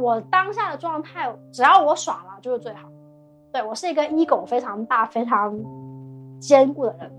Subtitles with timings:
[0.00, 2.88] 我当下的状态，只要我爽了就是最好。
[3.52, 5.58] 对我是一个 ego 非常大、非常
[6.40, 7.12] 坚固的人，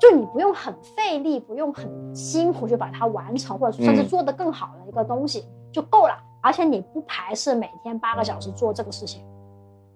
[0.00, 6.14] 就你不用很费力，不用很辛苦去把它完成，或者甚至做得更好的一个东西就够了。
[6.42, 9.24] 而且你不排斥每天八个小时做这个事情，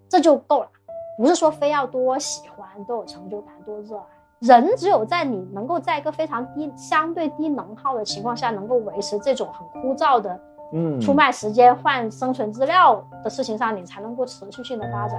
[0.08, 0.70] 这就够了。
[1.18, 4.17] 不是说非要多喜欢、多有成就感、多热爱。
[4.40, 10.40] 人只有在你能够在一个非常低、相对低能耗的情况下，能够维持这种很枯燥的。
[10.72, 15.18] 嗯，出卖时间换生存资料的事情上，你才能够持续性的发展。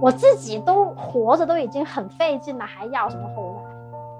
[0.00, 3.62] 我自己都活着都已经很费劲了，还要什么后代？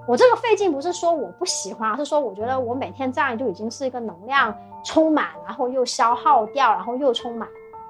[0.07, 7.49] 我这个费劲不是说我不喜欢，而是说我觉得我每天这样就已经是一个能量充满，然后又消耗掉，然后又充满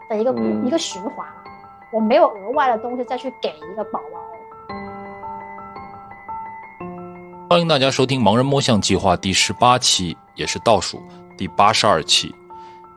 [0.09, 0.33] 的一个
[0.65, 1.46] 一个循环了。
[1.89, 4.19] 我没有额外的东西再去给一个宝宝。
[7.49, 11.01] 欢迎大家收听《盲人摸象计划》第十八期，也是倒数
[11.37, 12.35] 第八十二期。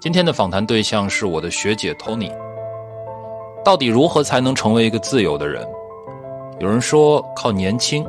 [0.00, 2.32] 今天的访谈对象是我的学姐 Tony。
[3.64, 5.64] 到底如何才能成为一个自由的人？
[6.58, 8.04] 有人说靠年轻，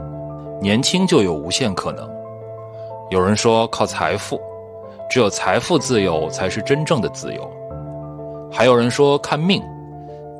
[0.59, 2.08] 年轻就有无限可能；
[3.11, 4.42] 有人说靠财富，
[5.11, 7.44] 只有财富自由才是真正的自由；
[8.52, 9.61] 还有人说看命，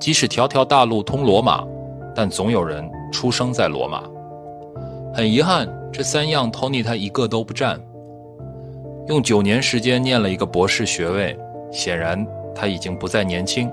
[0.02, 1.64] 即使条条大路通罗马，
[2.16, 4.02] 但总有人出生在罗马。
[5.14, 5.70] 很遗憾。
[5.94, 7.78] 这三样，Tony 他一个都不占。
[9.10, 11.38] 用九年时间念了一个博士学位，
[11.70, 13.70] 显然他已经不再年轻。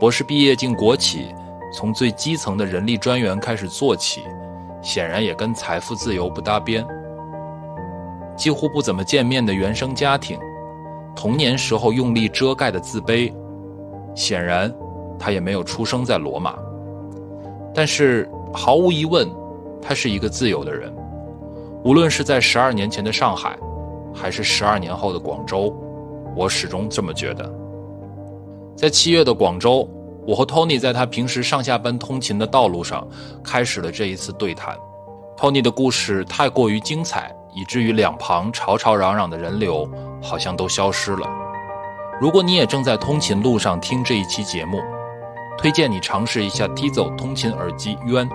[0.00, 1.26] 博士毕业进国企，
[1.74, 4.22] 从最基层的人力专员开始做起，
[4.80, 6.82] 显然也跟财富自由不搭边。
[8.34, 10.38] 几乎不怎么见面的原生家庭，
[11.14, 13.30] 童年时候用力遮盖的自卑，
[14.14, 14.74] 显然
[15.22, 16.56] 他也没有出生在罗马。
[17.72, 19.30] 但是毫无疑问，
[19.80, 20.92] 他是一个自由的人。
[21.84, 23.56] 无论是在十二年前的上海，
[24.12, 25.72] 还是十二年后的广州，
[26.34, 27.48] 我始终这么觉得。
[28.76, 29.88] 在七月的广州，
[30.26, 33.06] 我和 Tony 在他平时上下班通勤的道路上，
[33.44, 34.76] 开始了这一次对谈。
[35.36, 39.88] Tony 的故事太过于精彩，以至于两旁吵吵嚷嚷的人流
[40.20, 41.28] 好像都消失了。
[42.20, 44.80] 如果你也正在通勤路上听这一期节目，
[45.62, 48.28] 推荐你尝试一下 Tizo 通勤耳机渊。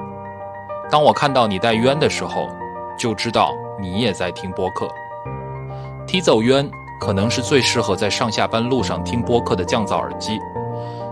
[0.90, 2.48] 当我看到你戴渊的时候。
[2.98, 4.90] 就知道你也在听播客。
[6.08, 6.68] Tizo 渊
[7.00, 10.40] 可能是最适合在上下班路上听播客的降噪耳机。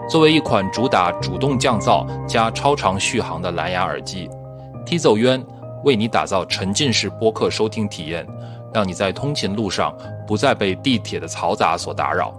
[0.10, 4.28] 作为一款主打主动降噪加超长续航的蓝牙耳机
[4.84, 5.46] ，Tizo 渊
[5.84, 8.26] 为你打造沉浸式播客收听体验，
[8.74, 12.34] 让你在通勤路上不再被地铁的嘈杂所打扰。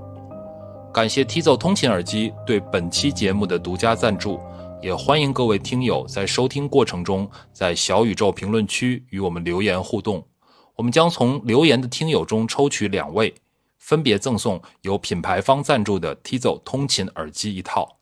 [0.97, 4.41] 感谢 Tizo 通勤耳机对本期节目的独家赞助。
[4.81, 10.27] 也欢迎各位听友在收听过程中，在小宇宙评论区与我们留言互动。
[10.75, 13.35] 我们将从留言的听友中抽取两位，
[13.77, 17.99] 分别赠送由品牌方赞助的 Tizo 通勤耳机一套。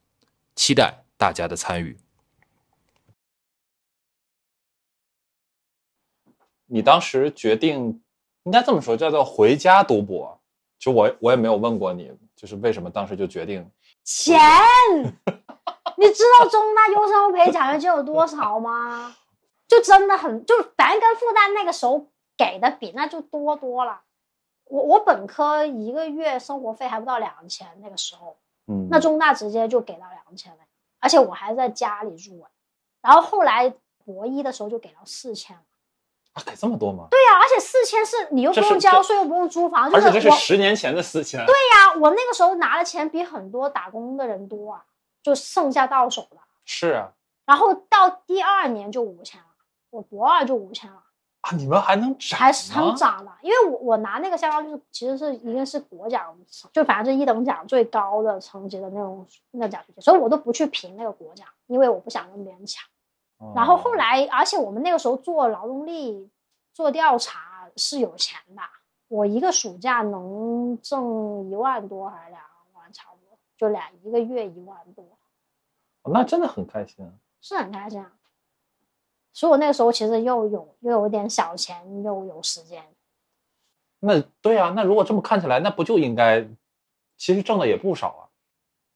[0.54, 1.98] 期待大家的参与。
[6.66, 8.00] 你当时决定，
[8.44, 10.40] 应该这么说，叫做回家读博。
[10.78, 13.70] 就我，我也没有问过你，就是为什么当时就决定
[14.02, 14.38] 钱。
[15.96, 19.14] 你知道中大优生培奖学金有多少吗？
[19.66, 24.02] 就真的很，就反正跟复旦那个时候给的比，那就多多了。
[24.64, 28.36] 我我本科一个月生活费还不到两千，那个时候，
[28.66, 30.58] 嗯，那中大直接就给到两千了，
[31.00, 32.44] 而且我还在家里住。
[33.00, 33.72] 然后后来
[34.04, 35.62] 博一的时候就给到四千了。
[36.34, 37.08] 啊，给这么多吗？
[37.10, 41.44] 对呀，而且四千是你又不用交税，又不用租房，而且这是十年前的四千。
[41.46, 44.84] 对呀，我那个时候拿的钱比很多打工的人多啊。
[45.24, 47.10] 就剩下到手了，是啊，
[47.46, 49.46] 然后到第二年就五千了，
[49.88, 51.02] 我博二就五千了
[51.40, 51.56] 啊！
[51.56, 52.38] 你们还能涨？
[52.38, 56.36] 还是很涨的，因为我我拿那个相当于是其实是一个是国奖，
[56.74, 62.84] 就反正是一等奖最高的成绩的那种那奖学金，所以我都不去评那个国奖，因为我不想跟别人抢。
[63.54, 66.30] 然后后来，而且我们那个时候做劳动力
[66.72, 68.62] 做调查是有钱的，
[69.08, 72.42] 我一个暑假能挣一万多还是两
[72.72, 75.04] 万，差不多就俩一个月一万多。
[76.04, 78.12] 那真的很开心啊，是很开心啊！
[79.32, 82.84] 所以我那个时候其实又有又有点小钱，又有时间。
[84.00, 86.46] 那对啊，那如果这么看起来，那不就应该，
[87.16, 88.22] 其实挣的也不少啊。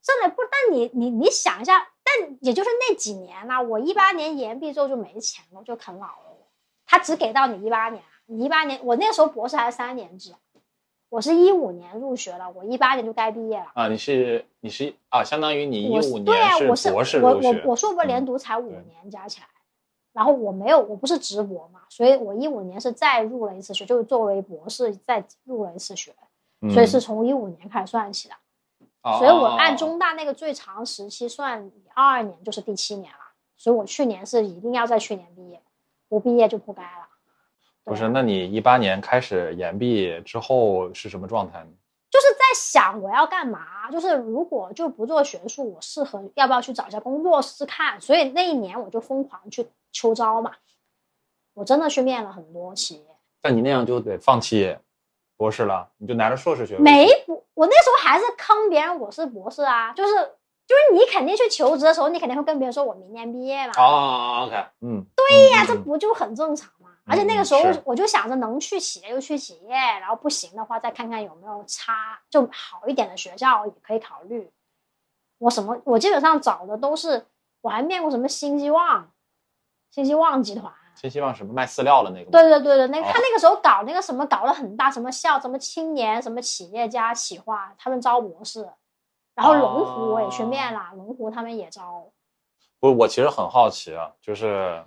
[0.02, 1.88] 挣的不，但你你你想一下，
[2.20, 6.36] 但也就是那几年呐，我一八年研毕之后就没钱了，就啃老了。
[6.86, 10.34] 他只给到你一八年，你一八年我那时候博士还是三年制。
[11.10, 13.88] 我是一五年入学了，我一八年就该毕业了啊！
[13.88, 19.46] 你是你是啊，相当于你一五年是博士我我我我硕博连读才五年加起来，
[20.12, 26.14] 然后我没有，我不是直博嘛，所以我一五年是再入了一次学，就是作为博士再入了一次学，
[26.74, 28.34] 所以是从一五年开始算起的。
[28.34, 28.38] 哦，
[29.02, 33.18] 所以我按中大那个最长时期算，二二年就是第七年了。
[33.56, 35.60] 所以我去年是一定要在去年毕业，
[36.08, 37.08] 不毕业就不该了。
[37.84, 41.70] 不是，那你一八年开始研毕之后是什么状态呢？
[42.10, 48.00] 就是在想我要干嘛，就是如果就不做学术，我适合要不要去找一下工作试试看。
[48.00, 50.52] 所以那一年我就疯狂去秋招嘛，
[51.54, 53.02] 我真的去面了很多企业。
[53.40, 54.76] 但你那样就得放弃
[55.36, 56.80] 博士了，你就拿着硕士学位。
[56.82, 63.72] 没博，我那时候还是坑别人我是博士啊，就是就是你肯定去求职的时候，你肯定会跟别人说我明年毕业嘛。
[63.76, 66.90] 哦，OK，嗯，对呀，嗯这不就很正常吗？
[67.04, 74.48] 而且那个时候我就想着能去企业就去企业，然后不行的话再看看有没有差就好一点的学校也可以考虑。
[75.38, 77.26] 我什么我基本上找的都是，
[77.62, 79.10] 我还面过什么新希望、
[79.90, 80.72] 新希望集团。
[81.00, 82.30] 新希望什么卖饲料的那个？
[82.30, 88.68] 对对对对，那个哦他那个时候搞那个什么搞了很大，什么校什么青年什么企业家企划，他们招博士，
[89.34, 92.04] 然后龙湖我也去面了，龙湖他们也招。
[92.80, 94.82] 不，我其实很好奇啊，就是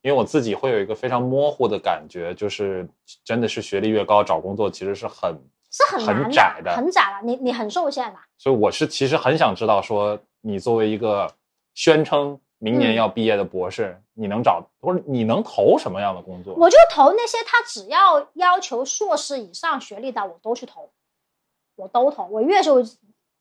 [0.00, 2.88] 因为我自己会有一个非常模糊的感觉，就是
[3.24, 5.32] 真的是学历越高，找工作其实是很，
[5.70, 8.18] 是很难很窄的很窄了，你你很受限的。
[8.36, 11.32] 所以我是其实很想知道，说你作为一个
[11.74, 16.54] 宣称明年嗯要毕业的博士，你能找或者你能投什么样的工作？
[16.54, 20.90] 我就投那些他只要要求硕士以上学历的，我都去投，
[21.74, 22.26] 我都投。
[22.26, 22.76] 我越秀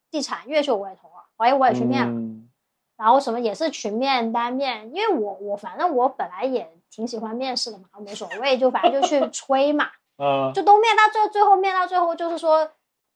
[0.10, 2.12] 地产、越秀我也投了，哎，我也去面了。
[2.12, 2.50] 嗯
[2.98, 12.70] 然后什么也是群面、单面，因为我我反正我本来也挺喜欢面试的嘛，没所谓，就反正就去 吹嘛，嗯就都面到最最后面到最后就是说，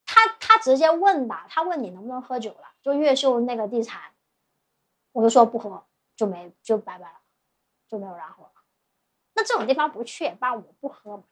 [0.07, 4.01] 他他直接问的，他问你能不能喝酒了，就越秀那个地产，
[5.11, 5.83] 我就说不喝，
[6.15, 7.19] 就没就拜拜了，
[7.87, 8.51] 就没有然后了。
[9.33, 11.23] 那这种地方不去也罢，我不喝嘛。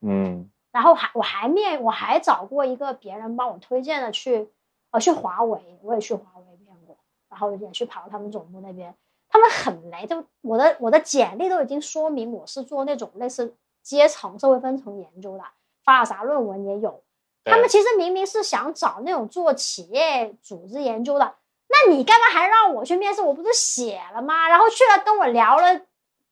[0.00, 4.48] 嗯然后还我还面我还找过一个别人帮我推荐的去，
[4.90, 6.96] 呃，去华为，我也去华为面过，
[7.28, 8.94] 然后也去跑到他们总部那边，
[9.28, 15.44] 他们很雷，就我的我的简历都已经说明我是做那种类似阶层社会分层研究的，
[15.84, 17.02] 发了啥论文也有。
[17.44, 21.34] 他们其实明明是想找那种做企业组织研究的，
[21.72, 23.22] 那你干嘛还让我去面试？
[23.22, 24.48] 我不是写了吗？
[24.48, 25.80] 然后去了跟我聊了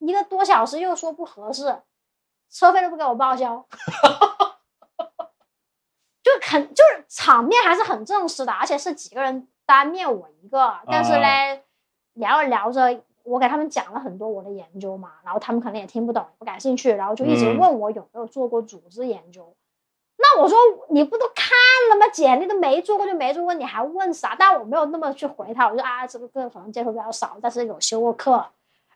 [0.00, 1.80] 一个多小时，又说不合适，
[2.50, 3.64] 车费都不给我报销，
[6.22, 11.62] 就很就是场面还是很正式的，而且是几个人单面我一个，但是嘞，
[12.14, 19.54] 聊着聊着，我给他们讲了很多我的研究嘛，然后他们可能也听不懂，不感兴趣，然后就一直嗯问我有没有做过组织研究。
[20.34, 20.58] 那我说
[20.90, 21.48] 你不都看
[21.90, 22.06] 了吗？
[22.12, 24.36] 简历都没做过就没做过，你还问啥？
[24.38, 28.32] 但我没有那么去回他，我就啊，这个课可能接触比较少，但是有修过课，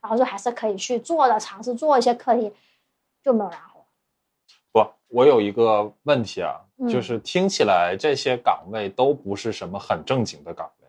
[0.02, 2.52] 然后就还是可以去做的，尝试做一些课题，
[3.22, 3.84] 就没有然后。
[4.72, 10.88] 不，我有一个问题啊，嗯就是听起来这些岗位都不是什么很正经的岗位，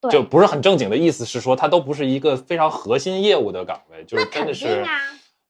[0.00, 4.98] 对，就不是很正经的意思是说它都不是一个非常核心业务的岗位，就是真的是啊，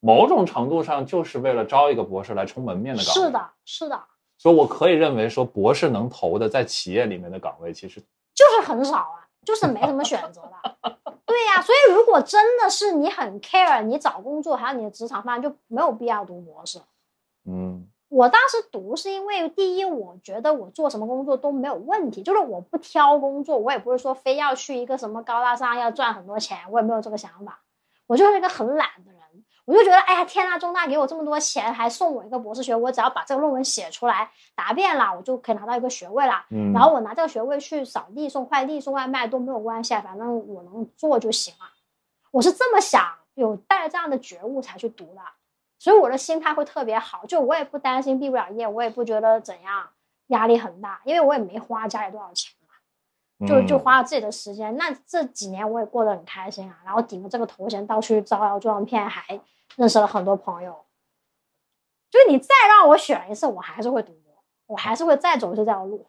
[0.01, 3.23] 某种程度上就是为了招一个博士来充门面的岗位。
[3.23, 4.05] 是，的，是的，
[4.39, 8.01] 所以我可以认为说，博士能投的在企业里面的岗位，其实
[8.35, 10.99] 就是很少啊，就是没什么选择的。
[11.27, 16.81] 对呀、所以如果真的是你很 care 你找工作还有你的职场发展，就没有必要读博士。
[17.45, 27.61] 嗯我当时读是因为第一，我觉得我做什么工作都没有问题，就是我不挑工作，我也不是说非要去一个什么高大上要赚很多钱，我也没有这个想法。
[28.07, 29.18] 我就是一个很懒的人，
[29.69, 36.43] 我就觉得，哎呀，天呐，中大给我这么多钱，还送我一个博士学位，我只要把这个论文写出来，答辩了，我就可以拿到一个学位了。
[36.49, 41.67] 嗯，然后我拿这个学位去扫地、送快递、送外卖都没有关系，啊，反正我能做就行了。
[42.31, 45.21] 我是这么想，有带着这样的觉悟才去读的，
[45.79, 47.27] 所以我的心态会特别好。
[47.27, 49.91] 就我也不担心毕不了业，我也不觉得怎样
[50.29, 54.75] 压力很大，因为我也没花家里多少钱嘛，就就嗯花了自己的时间。
[54.79, 59.39] 那这几年我也过得很开心啊，然后顶着这个头衔到处招摇撞骗，还
[59.77, 60.85] 认识了很多朋友。
[62.11, 64.33] 就你再让我选一次，我还是会读博，
[64.67, 66.07] 我还是会再走一次这条路。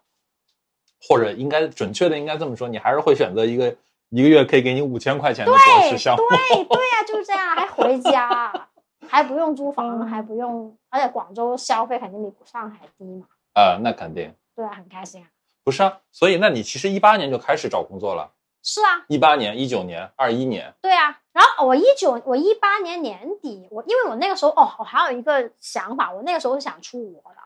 [1.01, 3.75] 或者应该准确的应该这么说，你还是会选择一个
[4.09, 6.23] 一个月可以给你五千块钱的博士项目。
[6.29, 8.69] 对对呀、就是这样，还回家，
[9.07, 15.27] 还不用租嗯房，还不用，而且广州消费肯定比上海低嘛，呃，那肯定对啊，很开心啊。
[15.63, 15.99] 不是啊。
[16.11, 18.31] 所以，那你其实一八年就开始找工作了，
[18.63, 21.19] 是啊，一八年、一九年、二一年，对啊。
[21.39, 27.39] 然后我一九，我一八年年底，我因为我那个时候哦，我还有一个想法，我那个时候是想出国的，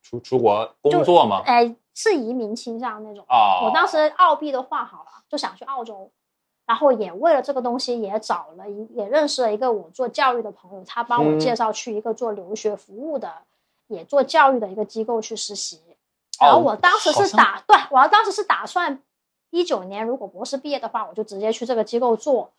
[0.00, 1.42] 出出国工作吗？
[1.44, 3.24] 哎，是移民倾向那种。
[3.28, 6.08] 哦，我当时澳币都换好了，就想去澳洲，
[6.66, 13.32] 然后也为了这个东西也找了一也认识了一个我做教育的朋友，他帮我嗯介绍去一个做留学服务的，
[13.88, 15.82] 也做教育的一个机构去实习。
[16.38, 19.02] 然后哦我当时是打，对我要当时是打算
[19.50, 22.52] 一九年如果博士毕业的话，我就直接去这个机构做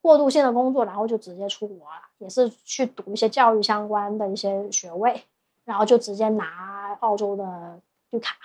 [0.00, 5.22] 过渡性的工作，然后就直接出国了，也是去读一些教育相关的一些学位，
[5.64, 7.78] 然后就直接拿澳洲的
[8.10, 8.36] 绿卡，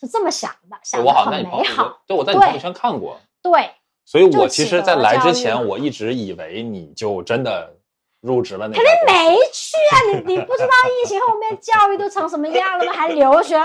[0.00, 2.00] 是这么想的，想的我好像在很美好。
[2.06, 3.70] 对我在你朋友圈看过，对，
[4.04, 7.74] 所以我其实在来之前，我一直以为你就真的
[8.20, 9.96] 入职了那肯定没去啊！
[10.06, 10.68] 你你不知道
[11.02, 12.92] 疫情后面教育都成什么样了吗？
[12.92, 13.58] 还留学，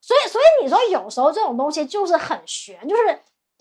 [0.00, 3.18] 所以所以你说有时候这种东西就是很悬，就是对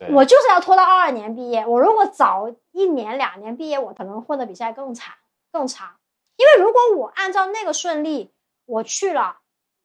[0.10, 1.66] 我就是要拖到二二年毕业。
[1.66, 5.14] 我如果早一年两年毕业，我可能混的比现在更惨
[5.52, 5.98] 更差。
[6.38, 8.32] 因为如果我按照那个顺利，
[8.66, 9.38] 我去了，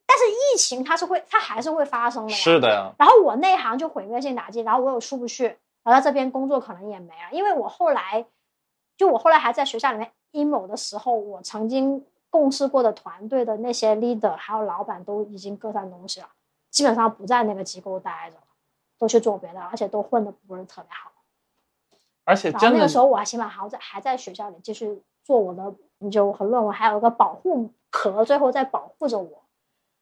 [0.07, 2.37] 但是疫情它是会它还是会发生的呀。
[2.37, 5.45] 是的呀，然后我内行就毁灭性打击，然后我又出不去，
[5.85, 8.25] 然后在这边工作可能也没了，因为我后来，
[8.97, 16.29] 就我后来还在学校里面 emo 的时候，我曾经共事过的团队的那些 leader 还有老板都已经各散东西了，
[16.71, 18.43] 基本上不在那个机构待着了，
[18.99, 21.13] 都去做别的，而且都混的不是特别好。
[22.25, 29.45] 而且然后真的那个时候我还起码还在还在学校里继续做我的研究和论文，还有一个保护壳，最后在保护着我，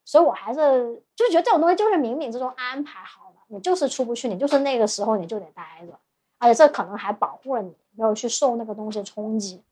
[0.04, 5.98] 所以我还是就觉得这种东西就是冥冥之中安排好的，你就是出不去，你就是那个时候你就得待着，
[6.38, 9.62] 而且这可能还保护了你，没有去受那个东西冲击。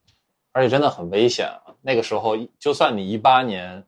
[0.52, 1.74] 而且真的很危险啊！
[1.80, 3.86] 那个时候，就算你一八年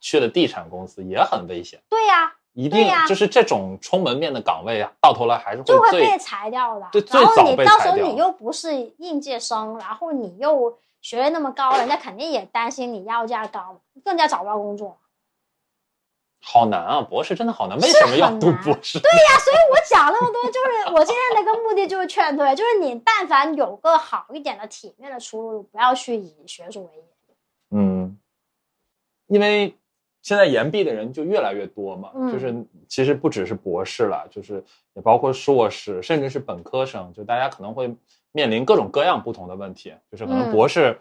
[0.00, 1.82] 去了地产公司，也很危险。
[1.90, 6.88] 对呀、一定就是这种充门面的岗位啊，到头来还是会就会被裁掉的。
[6.90, 14.96] 对然后你到时候你又不是应届生，然后你又学历那么高，人家肯定也担心你要价高，更加找不到工作。
[16.40, 17.02] 好难啊！
[17.02, 18.98] 博士真的好难，为什么要读博士？
[19.00, 27.04] 对呀、所以我讲那么多，就是 我今天的一个目的就是劝退，就是你但凡有个好一点的体面的出路，不要去以学术为业。
[27.70, 28.16] 嗯，
[29.26, 29.76] 因为
[30.26, 32.52] 现在研毕的人就越来越多嘛，嗯就是
[32.88, 34.54] 其实不只是博士了，就是
[34.94, 37.94] 也包括硕士，甚至是本科生，就大家可能会
[38.32, 41.00] 面临各种各样不同的问题，就是可能嗯博士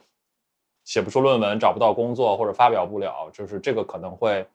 [0.84, 4.46] 写不出论文，找不到工作或者发表不了，就是这个可能会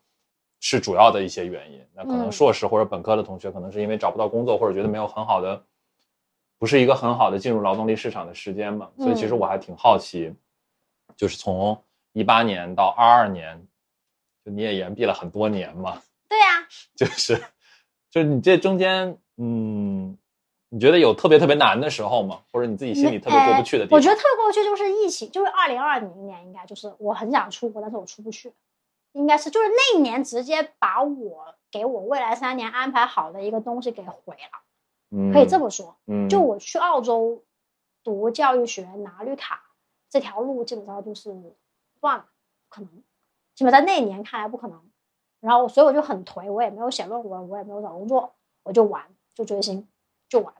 [0.60, 1.84] 是主要的一些原因。
[1.92, 5.60] 那可能嗯硕士或者本科的同学，可能是因为找不到工作，或者觉得没有很好的，
[6.60, 8.88] 不是一个很好的进入劳动力市场的时间嘛。
[8.98, 10.32] 所以其实嗯我还挺好奇，
[11.16, 11.76] 就是从
[12.12, 13.60] 一八年到二二年，
[14.44, 16.66] 就你也延毕了很多年嘛，对呀、
[16.96, 17.36] 就是
[18.10, 20.16] 就是你这中间，嗯，
[20.68, 22.40] 你觉得有特别特别难的时候吗？
[22.52, 23.96] 或者你自己心里特别过不去的地方？
[23.96, 28.52] 呃我觉得特别过不去就是疫情，就是二零二零年应该就是我很想出国，但是我出不去，
[29.12, 34.62] 应该是就是那一年直接把我给我未来三年安排好的一个东西给毁了，
[35.10, 35.96] 嗯可以这么说。
[36.06, 37.44] 嗯，就我去澳洲
[38.02, 39.62] 读教育学拿绿卡
[40.08, 41.30] 这条路，基本上就是
[42.00, 42.24] 断了，
[42.68, 43.02] 不可能，
[43.60, 44.90] 起码在那一年看来不可能。
[45.38, 49.86] 然后，所以我就很颓，我也没有写论文，我也没有找工作，我就玩，就追星，
[50.30, 50.54] 就玩。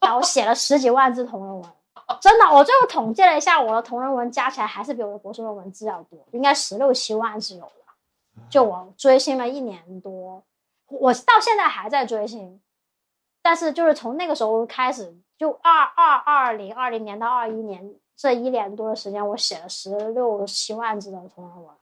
[0.00, 1.70] 然后写了十几万字同人文，
[2.18, 8.40] 真的，我最后统计了一下，我的同人文加起来还是比我的博士论文字要多，应该十六七万是有的。
[8.48, 10.42] 就我追星了一年多，
[10.88, 12.60] 我到现在还在追星，
[13.42, 21.74] 但是就是从那个时候开始，就二二二零二零年到二一年这一年多的时间，我写了十六七万字的同人文，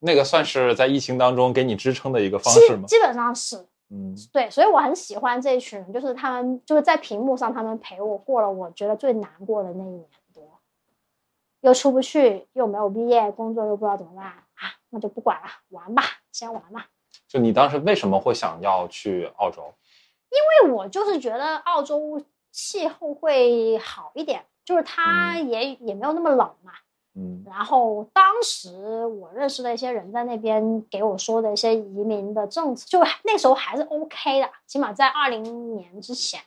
[0.00, 2.86] 那个算是在疫情当中给你支撑的一个方式吗？
[2.86, 10.42] 基本上是嗯，对，所以我很喜欢这一群人，就是他们就是在屏幕上，他们陪我过了我觉得最难过的那一年多，
[11.62, 16.86] 又出不去，又没有毕业，工作又不知道怎么办啊，那就不管了，玩吧，先玩吧。
[17.26, 19.72] 就你当时为什么会想要去澳洲？
[20.30, 26.72] 因为我就是觉得澳洲气候会好一点，就是它也、也没有那么冷嘛。
[27.18, 36.40] 嗯然后当时我认识的一些人在那边给我说的一些移民的政策，就那时候还是 OK 的，起码在二零年之前，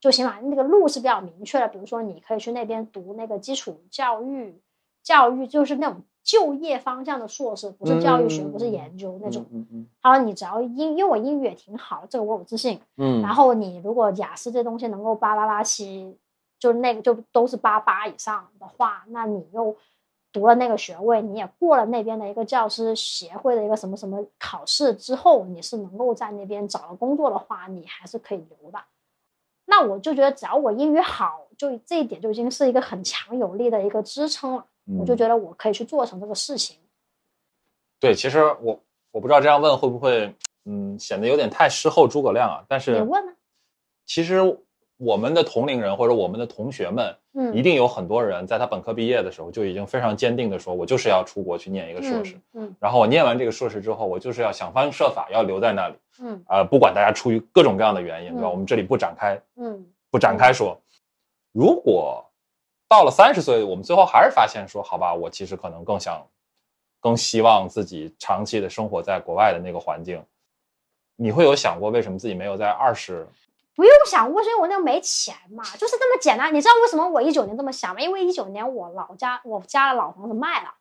[0.00, 1.68] 就起码那个路是比较明确的。
[1.68, 4.60] 比如说，你可以去那边读那个基础教育，
[5.02, 9.46] 教育就是那种就业方向的硕士，不是教育学，不是研究那种。
[9.52, 12.80] 嗯嗯他说你只要英，因为我英语也挺好，这个我有自信。
[12.96, 16.16] 嗯，然后你如果雅思这东西能够八八八七，
[16.64, 19.76] 就那个就都是八八以上的话，那你又
[20.32, 28.82] 读了那个学位，你也过了那边的一个教师协会的一个什么什么考试之后，你是能够在那边找到工作的话，你还是可以留的。
[29.66, 34.64] 那我就觉得，只要我英语好，就这一点就已经是一个很强有力的一个支撑了。
[34.98, 36.78] 我就嗯觉得我可以去做成这个事情。
[38.00, 38.80] 对，其实我
[39.10, 42.64] 我不知道这样问会不会，嗯，显得有点太事后诸葛亮啊。
[42.66, 43.32] 但是你问呢？
[44.06, 44.40] 其实
[45.04, 58.48] 我们的同龄人或者我们的同学们，嗯，一定有很多人在他本科毕业的时候就已经非常坚定的说，我就是要出国去念一个硕士，嗯，嗯然后我念完这个硕士之后，我就是要想方设法要留在那里，嗯呃，不管大家出于各种各样的原因，对吧？
[58.48, 60.80] 嗯我们这里不展开嗯不展开说。
[61.52, 62.24] 如果
[62.88, 66.24] 到了三十岁，我们最后还是发现说，好吧，我其实可能更想，
[67.00, 70.22] 更希望自己长期的生活在国外的那个环境。
[71.16, 73.26] 你会有想过为什么自己没有在二十？
[73.74, 76.54] 不用想，为什么我那个没钱嘛，就是这么简单。
[76.54, 78.00] 你知道为什么我一九年这么想吗？
[78.00, 80.74] 因为一九年我老家我家的老房子卖了，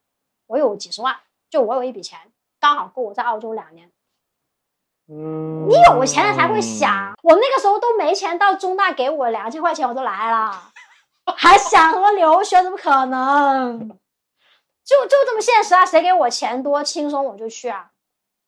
[0.47, 1.15] 我有几十万，
[1.49, 2.19] 就我有一笔钱，
[2.59, 3.89] 刚好够我在澳洲两年。
[5.09, 10.71] 嗯你有钱了才会想，我那个时候都没钱，到中大给我两千块钱我都来了，
[11.35, 12.61] 还想什么留学？
[12.63, 13.89] 怎么可能？
[14.85, 15.85] 就就这么现实啊！
[15.85, 17.91] 谁给我钱多轻松我就去啊。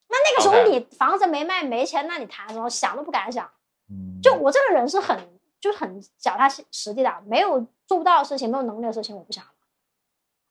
[0.09, 2.69] 那那个时候你房子没卖没钱，那你谈什么？
[2.69, 3.49] 想都不敢想。
[3.89, 9.43] 嗯就我这个人是很就是很脚踏实地的，没有做不到的事情，没有能力的事情我不想。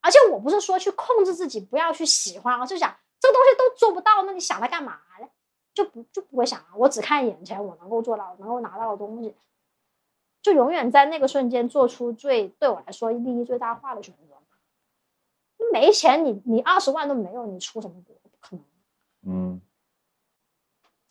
[0.01, 5.29] 而且我不是说去控制自己不要去喜欢，而是想这个东西都做不到，那你想它干嘛呢？
[5.73, 9.35] 就不就不会想啊，我只看眼前我能够做到、能够拿到的东西，
[10.43, 14.35] 就永远在那个瞬间做出最对我来说利益最大化的选择。
[15.73, 18.15] 没钱你，你二十万都没有，你出什么国？
[18.23, 18.65] 不可能
[19.23, 19.61] 嗯，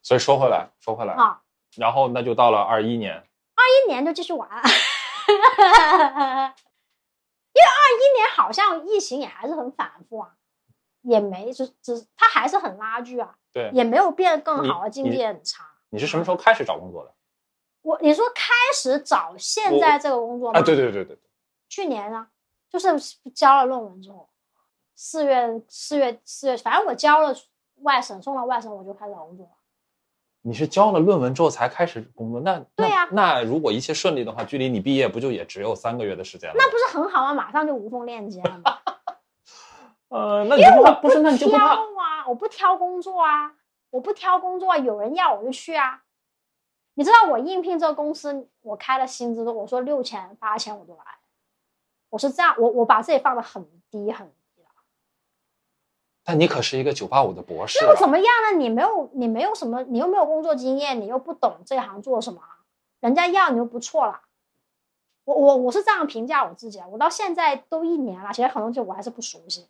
[0.02, 1.43] 所以说回来，说回来，啊！
[1.78, 4.62] 然后那就到了二一年，二一年就继续玩，因为
[7.66, 10.36] 二一年好像疫情也还是很反复啊，
[11.02, 15.66] 也没就只它还是很拉锯啊，对，也没有变更你好，经济也很差。
[15.90, 17.14] 你是什么时候开始找工作的？
[17.82, 20.60] 我你说开始找现在这个工作吗？
[20.60, 21.30] 啊，对对对对对，
[21.70, 22.30] 去年啊，
[22.70, 22.88] 就是
[23.36, 24.30] 交了论文之后，
[24.96, 27.36] 四月四月四月，反正我交了
[27.82, 29.52] 外省，送了外省，我就开始找工作了。
[30.46, 32.42] 你是交了论文之后才开始工作？
[32.42, 36.56] 那对呀那那如果一切顺利的话，距离你毕业不就也只有三个月的时间了？
[36.58, 37.34] 那不是很好吗？
[37.34, 38.78] 马上就无缝链接了吗？
[40.10, 41.22] 呃，那你就不怕不是？
[41.22, 41.74] 那你就不挑怕？
[41.74, 43.54] 啊，我不挑工作啊，
[43.90, 46.02] 我不挑工作啊，有人要我就去啊。
[46.96, 51.04] 你知道我应聘这个公司，我开了薪资，我说六千八千我都来，
[52.10, 54.43] 我是这样，我我把自己放的很低很低的。
[56.24, 58.58] 但你可是一个九八五的博士、啊，那又怎么样呢？
[58.58, 62.42] 你没有你没有什么，你又没有工作经验，你又不懂这行做什么，
[63.02, 64.22] 人家要你又不错了。
[65.26, 69.68] 我我我是这样评价我自己啊，我到现在都一年了，其实很多东西我还是不熟悉，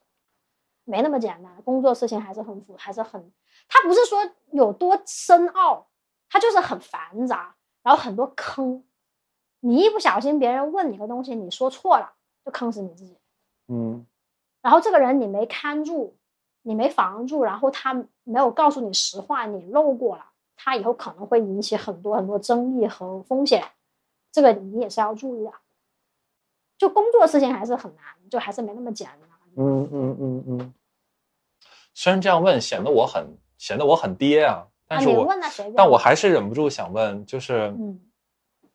[0.84, 3.32] 没那么简单，工作事情还是很复，还是很，
[3.68, 4.20] 它不是说
[4.52, 5.88] 有多深奥，
[6.30, 8.84] 它就是很繁杂，然后很多坑，
[9.60, 12.13] 你一不小心别人问你个东西，你说错了，
[12.46, 13.18] 就坑死你自己。
[13.68, 14.06] 嗯
[14.62, 16.16] 然后这个人你没看住，
[16.63, 23.63] 你没防住，然后他没有告诉你实话，你漏过了，他以后可能会引起很多很多争议和风险，
[24.32, 25.52] 这个你也是要注意的。
[26.78, 29.30] 就工作事情还是很难，就还是没那么简单。
[29.56, 30.73] 嗯嗯嗯嗯。
[31.93, 35.28] 虽然这样问显得我很显得我很爹啊，但是我。
[35.76, 37.99] 但我还是忍不住想问，就是嗯，
[38.63, 38.69] 因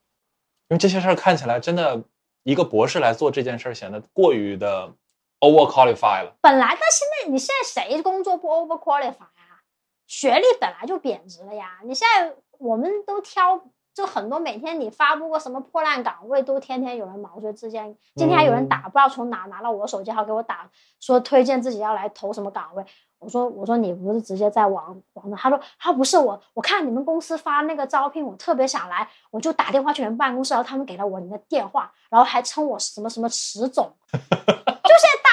[0.69, 2.01] 为这些事儿看起来真的，
[2.43, 4.95] 一个博士来做这件事儿显得过于的
[5.39, 6.33] over qualify 了。
[6.41, 9.63] 本来那现在你现在谁工作不 over qualify 啊？
[10.07, 11.79] 学历本来就贬值了呀。
[11.83, 13.61] 你现在我们都挑，
[13.93, 17.95] 就很多每天你发布过什么破烂岗位，都天天有人毛遂自荐。
[18.15, 22.83] 今天还有人打，不知道从哪拿了我手机号给我打，说推荐自己要来投什么岗位。
[23.19, 25.37] 我说我说你不是直接在网网上？
[25.37, 33.93] 他说他不是我，我看你们公司发那个招聘，我特别想来，我就打电话去你们办公室，然后他们给了我你的电话，然后还称我什么什么石总。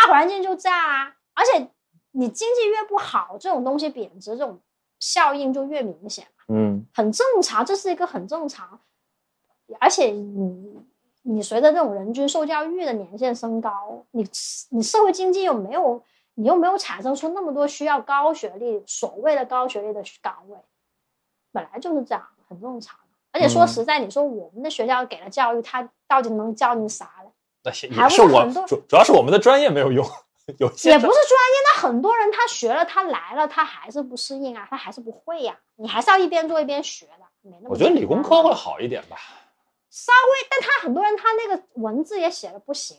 [0.07, 1.71] 环境就这样啊，而且
[2.13, 4.61] 你经济越不好，这种东西贬值，这种
[4.99, 8.81] 效应就越明显嘛，嗯很正常，这是一个很正常。
[9.81, 10.81] 而且你
[11.23, 14.25] 你随着这种人均受教育的年限升高，你
[14.71, 16.03] 你社会经济又没有，
[16.35, 20.57] 你又没有产生出那么多需要高学历所谓的高学历的岗位，
[21.53, 22.99] 本来就是这样，很正常。
[23.33, 27.31] 而且说嗯实在，你说我们的学校给了教育，他到底能教你啥嘞？
[27.71, 30.05] 也是我主主要是我们的专业没有用，
[30.59, 39.17] 有些也不是专业，那很多人他学了，他来了，他还是不适应啊，他还是不会呀、你还是要一边做一边学的，没那么我觉得理工科会好一点吧。
[39.91, 42.99] 稍微，但他很多人他那个文字也写的不行，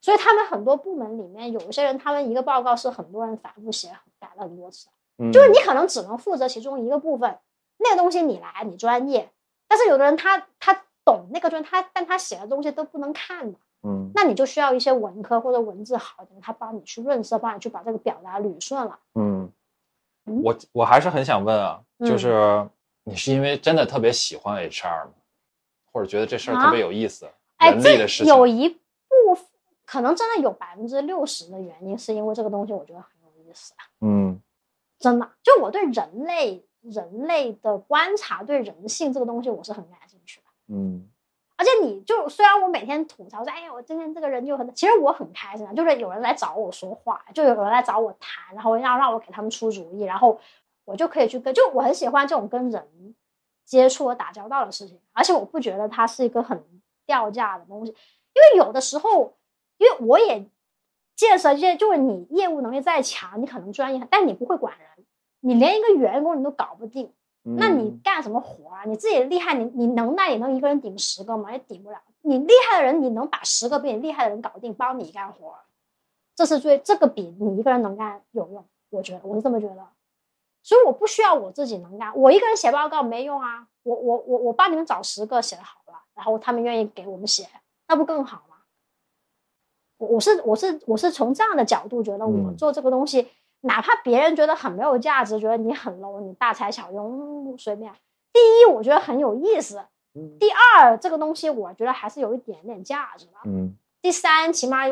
[0.00, 7.38] 所以他们很多部门里面有一些人，他们一个报告是很多人反复写改了很多次，嗯就是你可能只能负责其中一个部分，
[7.78, 9.30] 那个东西你来你专业，
[9.66, 18.98] 但是有的人他他懂那个专，他但他写的东西都不能看嘛，嗯那你就需要一些文科或者文字好的人，他帮你去润色，帮你去把这个表达捋顺了。
[19.14, 19.50] 嗯，
[20.26, 22.68] 嗯我我还是很想问啊，嗯就是
[23.04, 25.12] 你是因为真的特别喜欢 HR 吗？
[25.92, 28.34] 或者觉得这事儿特别有意思，哎，人类的这事情。
[28.34, 29.44] 有一部分
[29.84, 34.40] 可能真的有百分之六十的原因是因为这个东西我觉得很有意思啊，嗯
[34.98, 40.46] 真的，就我对人类人类的观察，对人性这个东西我是很感兴趣的。
[40.68, 41.09] 嗯
[41.60, 50.40] 而且你就虽然我每天吐槽说，哎呀，我今天这个人就很，其实我很开心啊，就是有人来找我说话，就有人来找我谈，然后要让我给他们出主意，然后
[50.86, 53.14] 我就可以去跟，就我很喜欢这种跟人
[53.66, 56.64] 接触和打交道的事情，而且我不觉得它是一个很
[57.04, 59.34] 掉价的东西，因为有的时候，
[59.76, 60.46] 因为我也
[61.14, 64.88] 见识了这些，就是你业务能力再强，你可能专业，但你不会管人，
[65.40, 67.12] 你连一个员工你都搞不定。
[67.50, 68.84] 嗯，那你干什么活啊？
[68.84, 71.50] 你自己厉害，你你能耐，你能一个人顶十个吗？
[71.52, 72.00] 也顶不了。
[72.22, 75.54] 你厉害的人，你能把十个比你厉害的人搞定，帮你干活，
[76.36, 78.64] 这是最这个比你一个人能干有用。
[78.90, 79.86] 我觉得我是这么觉得，
[80.62, 83.66] 所以我不需要我自己能干，我一个人写报告没用啊。
[83.82, 87.48] 我我我我帮你们找十个写的好了，然后他们愿意给我们写，
[87.88, 88.56] 那不更好吗？
[89.96, 93.28] 我我是我是我是从这样的角度觉得我嗯做这个东西。
[93.62, 97.92] 哪怕别人觉得很没有价值，觉得你很 low，你大材小用，嗯随便。
[98.32, 99.78] 第一，我觉得很有意思；
[100.14, 103.32] 嗯第二，这个东西我觉得还是有一点点价值的。
[103.44, 104.88] 嗯第三，起码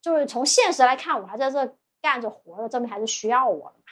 [0.00, 3.84] 就是从现实来看，我还在这干着活的，证明还是需要我的嘛。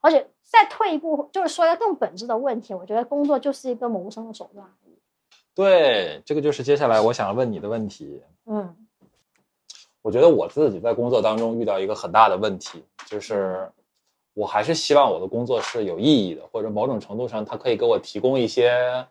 [0.00, 4.98] 而且再退一步，就是说一个更本质的问题，我觉得工作就是一个谋生的手段而已。
[5.54, 8.20] 对，这个就是接下来我想问你的问题。
[8.46, 8.76] 嗯
[10.02, 13.70] 我觉得我自己在工作当中遇到一个很大的问题，就是
[14.34, 19.06] 我还是希望我的工作是有意义的，或者某种程度上它可以给我提供一些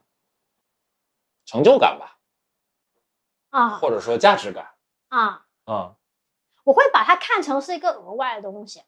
[1.46, 2.18] 成就感吧，
[3.52, 4.68] 啊或者说价值感。
[5.10, 5.96] 啊，嗯，
[6.64, 8.82] 我会把它看成是一个额外的东西，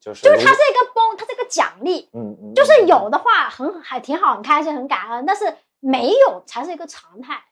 [0.00, 2.08] 就是就是它是一个崩，它是一个奖励。
[2.12, 7.44] 嗯嗯，就是有的话很还挺好，很开心，很感恩，但是没有才是一个常态，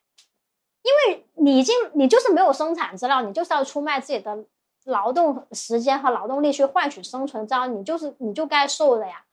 [0.84, 4.44] 因为你已经你就是没有生产资料，你就是要出卖自己的
[4.84, 9.24] 劳动时间和劳动力去换取生存，这样你就是你就该受的呀，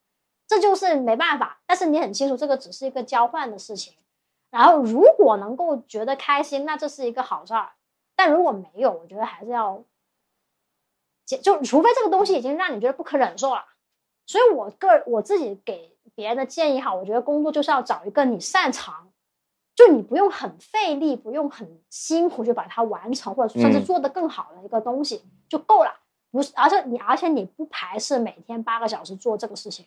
[0.47, 1.59] 这就是没办法。
[1.67, 3.93] 但是你很清楚，这个只是一个交换的事情。
[4.49, 7.73] 然后如果能够觉得开心，那这是一个好事儿；
[8.15, 9.83] 但如果没有，我觉得还是要，
[11.41, 13.65] 就除非这个东西已经让你觉得不可忍受了。
[14.25, 19.10] 所以我个我自己给别人的建议哈，我觉得工作就是要找一个你擅长，
[19.75, 25.91] 就你不用很费力，不用很辛苦去把它完成，或者甚至嗯做得更好的一个东西、就够了。
[26.29, 29.85] 不是，而且你而且你不排斥每天八个小时做这个事情，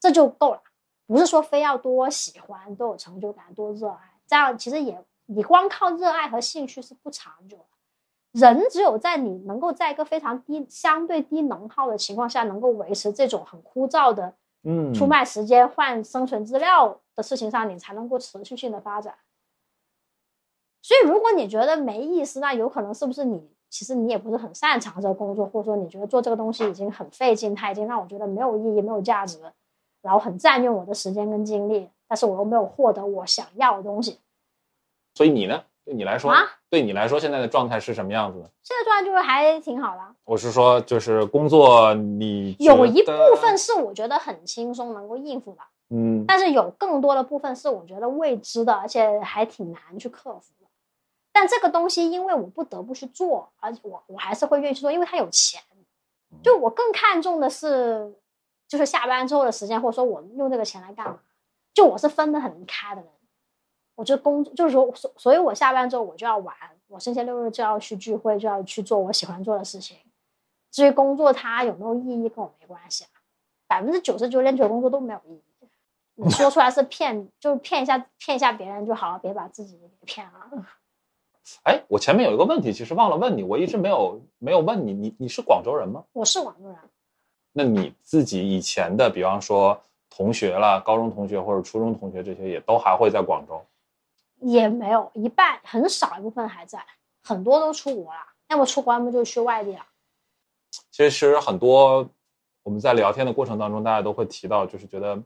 [0.00, 0.62] 这就够了。
[1.06, 7.64] 不是说非要多喜欢、多有成就感、多热爱，这样其实也你光靠热爱和兴趣是不长久的。
[8.40, 19.14] 人只有在你能够在一个非常低、相对低能耗的情况下，能够维持这种很枯燥的嗯出卖时间换生存资料的事情上，你才能够持续性的发展。
[20.82, 29.40] 所以，如果你觉得没意思，那有可能是不是你其实你也不是很擅长这个工作，或者说你觉得做这个东西已经很费劲，它已经让我觉得没有意义、没有价值，
[30.00, 34.18] 然后很占用我的时间跟精力，但是我又没有获得我想要的东西。
[35.14, 35.62] 所以你呢？
[35.84, 38.48] 对你来说，啊对你来说现在的状态是什么样子呢？
[38.62, 45.60] 现在状态就是还挺好的，我是说，就是工作你有一部分是我觉得很轻松能够应付的，
[45.92, 50.66] 嗯但是有更多的部分是我觉得未知的，而且还挺难去克服的。
[51.32, 55.60] 但这个东西，因为我不得不去做，而且我我还是会愿意去做，因为它有钱。
[56.42, 58.10] 就我更看重的是，
[58.66, 61.18] 就是下班之后的时间，或者说我用这个钱来干嘛。
[61.74, 63.10] 就我是分得很开的人，
[63.94, 66.54] 我觉得工就是说，所所以我下班之后我就要玩，
[66.88, 69.98] 我星期六日就要去聚会，就要去做我喜欢做的事情。
[70.70, 73.20] 至于工作它有没有意义，跟我没关系啊。
[73.66, 75.42] 百分之九十九点九工作都没有意义。
[76.24, 80.66] 你说出来是骗，就是骗一下骗一下别人就好了，别把自己给骗了。
[81.64, 86.04] 哎，我前面有一个问题，其实忘了问你，我一直没有没有问你，你你是广州人吗？
[86.12, 86.78] 我是广州人，
[87.52, 93.60] 那你自己以前的，比方说同学啦、高中同学或者初中同学这些，也都还会在广州？
[94.40, 96.84] 也没有一半，很少一部分还在，
[97.24, 99.84] 很多都出国了，要么出国，要么就去外地了。
[100.90, 102.08] 其实很多
[102.62, 105.20] 我们在聊天的过程当中，大家都会提到，就是觉得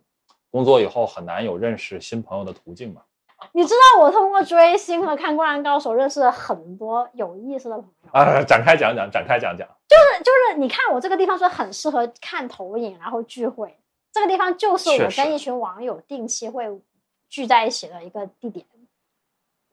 [0.51, 3.03] 工作以后很难有认识新朋友的途径嘛。
[3.53, 9.69] 你知道我通过追星和看《灌篮高手》认识了很多有意思的朋友，啊，展开讲讲，展开讲讲。
[9.87, 13.79] 就是就是你看我这个地方是很适合看投影，然后聚会，
[14.11, 16.67] 这个地方就是我跟一群网友定期会
[17.29, 18.65] 聚在一起的一个地点，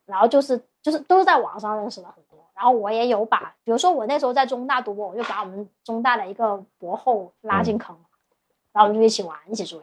[0.06, 7.98] 然后就是就是都是在网上认识的很多，然后我也有把，比如说我那时候在中大读博，我就把我们中大的一个博后拉进坑，
[8.74, 9.80] 然后我们就一起玩，一起追，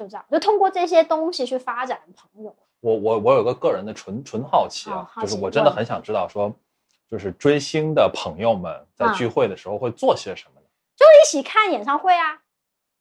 [0.00, 2.54] 就这样，就通过这些东西去发展朋友。
[2.80, 6.50] 我我我有个个人的纯纯好奇啊，哦好奇就是我真的很想知道说，
[7.10, 10.66] 就是追星的朋友们在啊聚会的时候会做些什么呢？
[10.96, 12.40] 就一起看演唱会啊，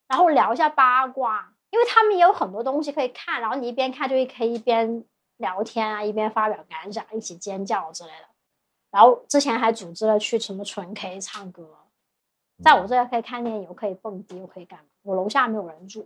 [0.09, 5.05] 然后聊一下八卦，因为他们也有很多东西可以看，然后你一边看就可以一边
[5.37, 8.25] 聊天啊，一边发表感想，一起尖叫之类的。
[8.91, 11.69] 然后之前还组织了去什么纯 K 唱歌，
[12.61, 14.85] 在我这儿可以看电影，又可以蹦迪，又可以干嘛？
[15.03, 16.05] 我楼下没有人住，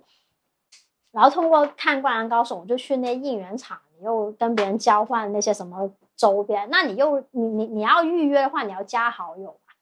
[1.14, 9.74] 然后通过看《灌篮高手》，我就去那应援场，又跟别人交换那些什么周边，那你又你你你要预约的话，你要加好友嘛。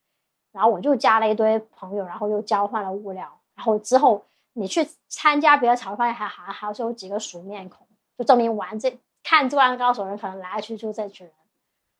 [0.52, 11.34] 然后我就加了一堆朋友，然后又交换了物料，然后之后你去参加别的场，发现还还还是有几个熟面孔，就证明玩这看《灌篮高手》的人可能来来去去就这群人，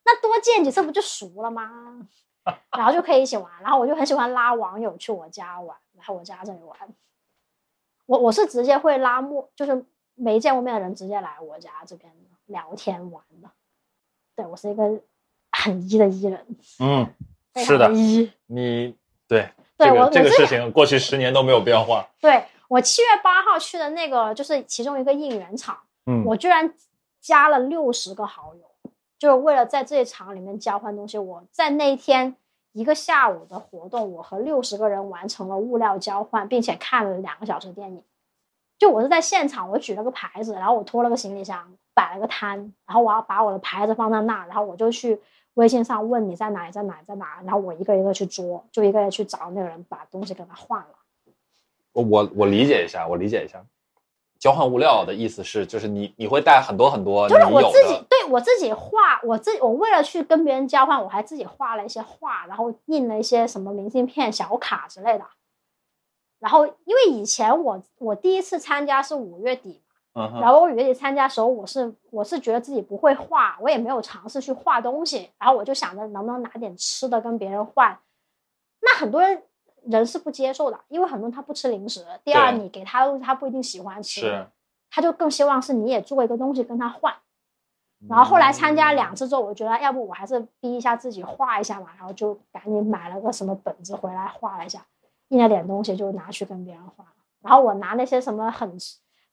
[0.04, 2.06] 那多见几次不就熟了吗？
[2.76, 6.78] 然后就可以一起玩，然后我就很喜欢拉网友去我家玩，来我家这里玩。
[8.12, 12.12] 我我是直接会拉陌，就是没见过面的人直接来我家这边
[12.48, 13.50] 聊天玩的。
[14.36, 14.84] 对我是一个
[15.54, 16.46] 很一的艺人，
[16.82, 17.08] 嗯，
[17.56, 18.30] 是的常一。
[18.48, 18.94] 你
[19.30, 22.06] 对对这个这个事情过去十年都没有变化。
[22.20, 26.74] 对我七月八号去的那个就是其中一个应援场，嗯，我居然
[27.22, 31.18] 加了六十个好友，就是为了在这一场里面交换东西。
[31.18, 32.36] 我在那一天
[32.74, 38.02] 一个下午的活动，我和六十个人完成了物料交换，并且看了两个小时的电影。
[38.80, 42.58] 就我是在现场，我举了个牌子，然后我拖了个行李箱，摆了个摊，
[42.88, 45.20] 然后我要把我的牌子放在那，然后我就去
[45.56, 50.96] 微信上问你在哪里，在哪里，在哪，然后我一个一个去捉，就一个人去找那个人，把东西给他换了。
[51.92, 53.64] 我我我理解一下，我理解一下，
[54.40, 65.26] 交换物料的意思是，就是你你会带很多很多就是我自己，对我自己画，我自己我为了去跟别人交换，我还自己画了一些画，然后印了一些什么明信片、小卡之类的。
[66.40, 69.82] 然后因为以前我我第一次参加是五月底
[70.14, 78.00] 嘛，然后我五月底参加的时候，我是我是觉得自己不会画，我也没有尝试去画东西，然后我就想着能不能拿点吃的跟别人换。
[78.82, 79.44] 那很多人
[79.84, 82.04] 人是不接受的，因为很多人他不吃零食。
[82.24, 84.48] 第二，你给他的东西他不一定喜欢吃，
[84.90, 87.14] 他就更希望是你也做一个东西跟他换。
[88.10, 94.84] 然后后来参加两次之后，我觉得要不我还是逼一下自己画一下嘛，然后就赶紧买了个什么本子回来画了一下，
[95.28, 97.06] 印了点东西就拿去跟别人换。
[97.42, 98.76] 然后我拿那些什么很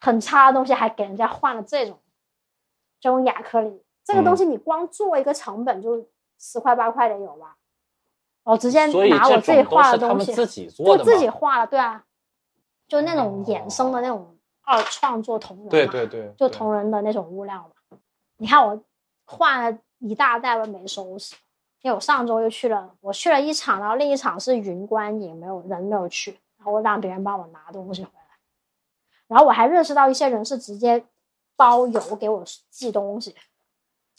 [0.00, 1.98] 很差的东西，还给人家换了这种
[3.00, 6.06] 这种亚克力，这个东西你光做一个成本就
[6.38, 7.56] 十块八块的有吧？
[8.44, 10.44] 我直接拿我自己画的东西，就？
[11.04, 12.04] 自己画了，对啊，
[12.86, 17.70] 就那种衍生的那种二创作同人对对，对就同人的那种物料嘛。
[18.38, 18.80] 你看我
[19.24, 21.36] 换了一大袋都没收拾，
[21.82, 28.38] 因为我上周又去了，我去了一场，然后另一场是云观影，没有人没有去，然后我让别人帮我拿东西回来，
[29.26, 31.04] 然后我还认识到一些人是直接
[31.56, 33.34] 包邮给我寄东西，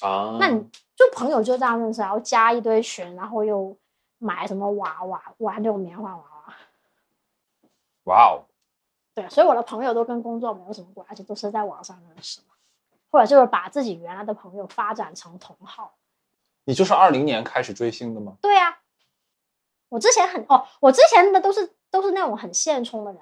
[0.01, 0.61] 啊，那你
[0.95, 3.75] 就朋友就这样认识，然后加一堆群，然后又
[4.17, 6.55] 买什么娃娃，玩这种棉花娃娃。
[8.03, 8.43] 哇哦，
[9.13, 12.47] 对，所以我的朋友都跟工作没有什么关系，都是在网上认识的，
[13.11, 15.95] 或者就是把自己原来的朋友发展成同好。
[16.65, 18.33] 你就是二零年开始追星的吗？
[18.41, 18.77] 对呀、
[19.89, 23.21] 我之前很哦，我之前的都是都是那种很现充的人，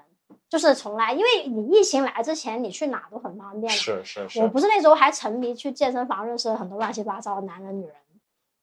[0.50, 3.78] 就是从来因为你疫情来之前，你去哪都很方便嘛。
[3.78, 7.94] 是是是，我不是那时候还沉迷去健身房认识了很多乱七八糟的男人女人，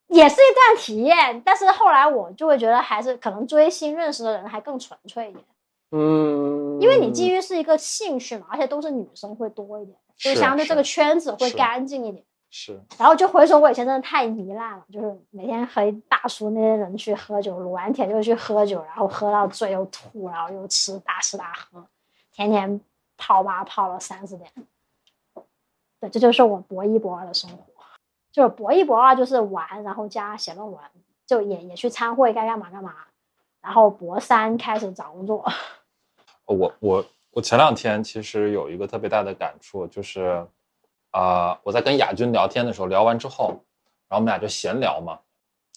[0.09, 1.41] 也是一段体验。
[1.43, 5.43] 但是后来我就会觉得，还是可能追星认识的人还更纯粹一点。
[5.91, 12.23] 嗯，因为你基于是一个兴趣嘛，而且都是女生会多一点，就相对这个圈子会干净一点。
[12.57, 21.85] 是然后就回首我以前真的太糜烂了，就是每天和一大叔那些人去喝酒，撸完铁就去喝酒，然后喝到醉又吐，然后又吃大吃大喝，
[22.31, 22.79] 天天
[23.17, 24.49] 泡吧泡了三四点。
[25.99, 27.65] 对，这就是我博一博二的生活，
[28.31, 30.79] 就是博一博二就是玩，然后加写论文，
[31.25, 32.93] 就也也去参会，该干嘛干嘛。
[33.61, 35.43] 然后博三开始找工作，
[36.45, 40.47] 我我我前两天其实有一个特别大的感触，就是
[41.11, 43.49] 啊、我在跟亚军聊天的时候，聊完之后，
[44.07, 45.19] 然后我们俩就闲聊嘛，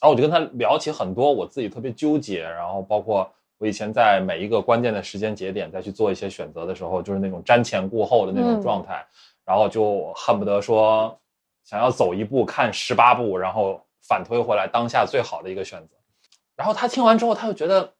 [0.01, 9.05] 然后我就跟他聊起很多我自己特别纠结，然后包括我以前在每一个关键的时间节点再去做一些选择的时候，就是那种瞻前顾后的那种嗯状态，
[9.44, 11.18] 然后就恨不得说
[11.64, 15.97] 想要走一步看十八步，然后反推回来当下最好的一个选择。
[16.55, 17.94] 然后他听完之后，他就觉得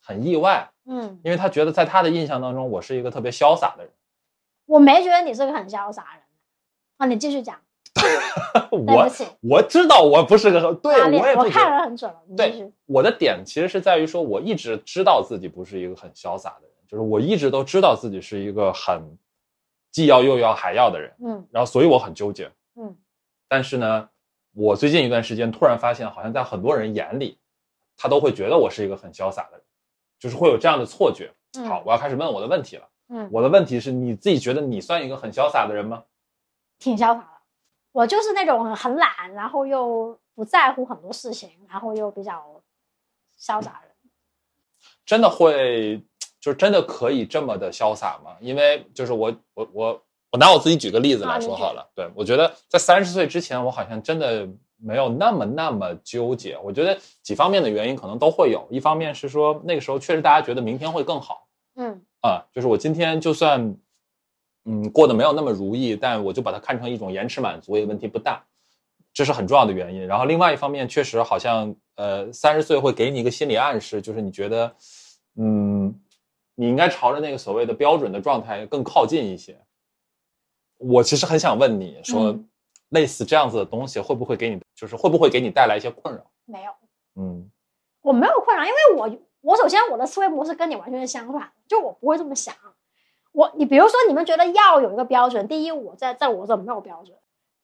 [0.00, 3.92] 很意外，嗯，因为他觉得在他的印象当中，我是一个特别潇洒的人。
[4.66, 6.22] 我没觉得你是个很潇洒的人
[6.96, 7.58] 啊，你继续讲，
[7.94, 8.04] 对
[8.70, 9.08] 我
[9.42, 11.70] 我知道我不是个很对，我看我也不觉得。
[11.70, 19.02] 人很准了，对，我的点其实是在于说，我一直知道自己不是一个很潇洒的人，就是我一直都知道自己是一个很
[19.90, 22.50] 既要又要还要的人，嗯然后所以我很纠结。
[22.76, 22.96] 嗯
[23.48, 24.08] 但是呢，
[24.54, 27.38] 我最近一段时间突然发现，好像在很多人眼里，
[27.96, 29.62] 他都会觉得我是一个很潇洒的人，
[30.18, 31.32] 就是会有这样的错觉。
[31.58, 32.88] 嗯，好，我要开始问我的问题了。
[33.08, 36.04] 嗯，我的问题是，你自己觉得你算一个很潇洒的人吗？
[36.78, 37.28] 挺潇洒的。
[37.92, 42.62] 我就是那种很懒，然后又不在乎很多事情，然后又比较
[43.40, 43.94] 潇洒的人。
[45.06, 46.00] 真的会，
[46.38, 48.36] 就是真的可以这么的潇洒吗？
[48.40, 51.90] 因为就是我我我我拿我自己举个例子来说好了。
[51.94, 54.46] 对我觉得在三十岁之前，我好像真的
[54.80, 56.58] 没有那么那么纠结。
[56.62, 63.76] 我觉得几方面的原因可能都会有，一方面是说那个时候确实大家觉得明天会更好嗯啊、就是我今天就算
[64.64, 68.44] 嗯过得没有那么如意，但我就把它看成一种延迟满足，也问题不大。
[69.14, 70.06] 这是很重要的原因。
[70.06, 74.72] 然后另外一方面，确实好像呃，三十岁会给你一个心理暗示，就是你觉得，
[75.36, 75.92] 嗯，
[76.54, 79.56] 你应该朝着那个所谓的标准的状态更靠近一些。
[80.76, 82.48] 我其实很想问你说，嗯
[82.90, 86.22] 类似这样子的东西会不会给你，就是会不会给你带来一些困扰？
[86.44, 86.70] 没有，
[87.16, 87.50] 嗯
[88.00, 89.10] 我没有困扰，因为我
[89.40, 92.54] 我首先我的思维模式跟你完全是相反，就我不会这么想。
[93.32, 97.18] 我你比如说你们觉得要有一个标准，第一我在在我这没有标准，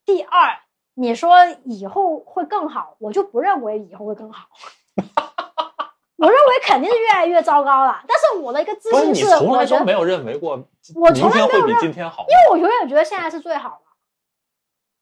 [0.04, 0.58] 第二
[0.94, 4.48] 你说以后会更好，我就不认为以后会更好。
[6.18, 10.52] 我认为肯定是越来越糟糕了，但是我的一个自信是，从来都没有认为过
[10.96, 13.83] 我明天会比从来没有认今天好，因为我永远觉得现在是最好的。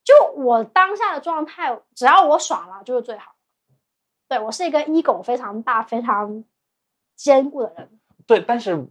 [0.05, 3.35] 就我当下的状态，只要我爽了就是最好。
[4.29, 6.45] 对我是一个 ego 非常大、非常
[7.15, 8.01] 坚固的人。
[8.27, 8.87] 对，但是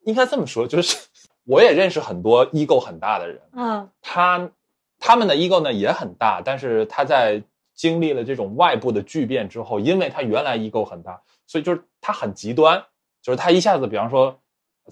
[0.00, 1.08] 应该这么说，就是
[1.44, 4.50] 我也认识很多 ego 很大的人，嗯他
[4.98, 7.42] 他们的 ego 呢也很大，但是他在
[7.74, 12.84] 经历了这种外部的巨变之后，因为他原来 ego 很大，所以就是他很极端，
[13.22, 14.38] 就是他一下子，比方说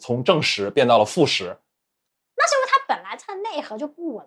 [0.01, 1.45] 从正十变到了负十，
[2.37, 4.27] 那是因为他本来他的内核就不稳。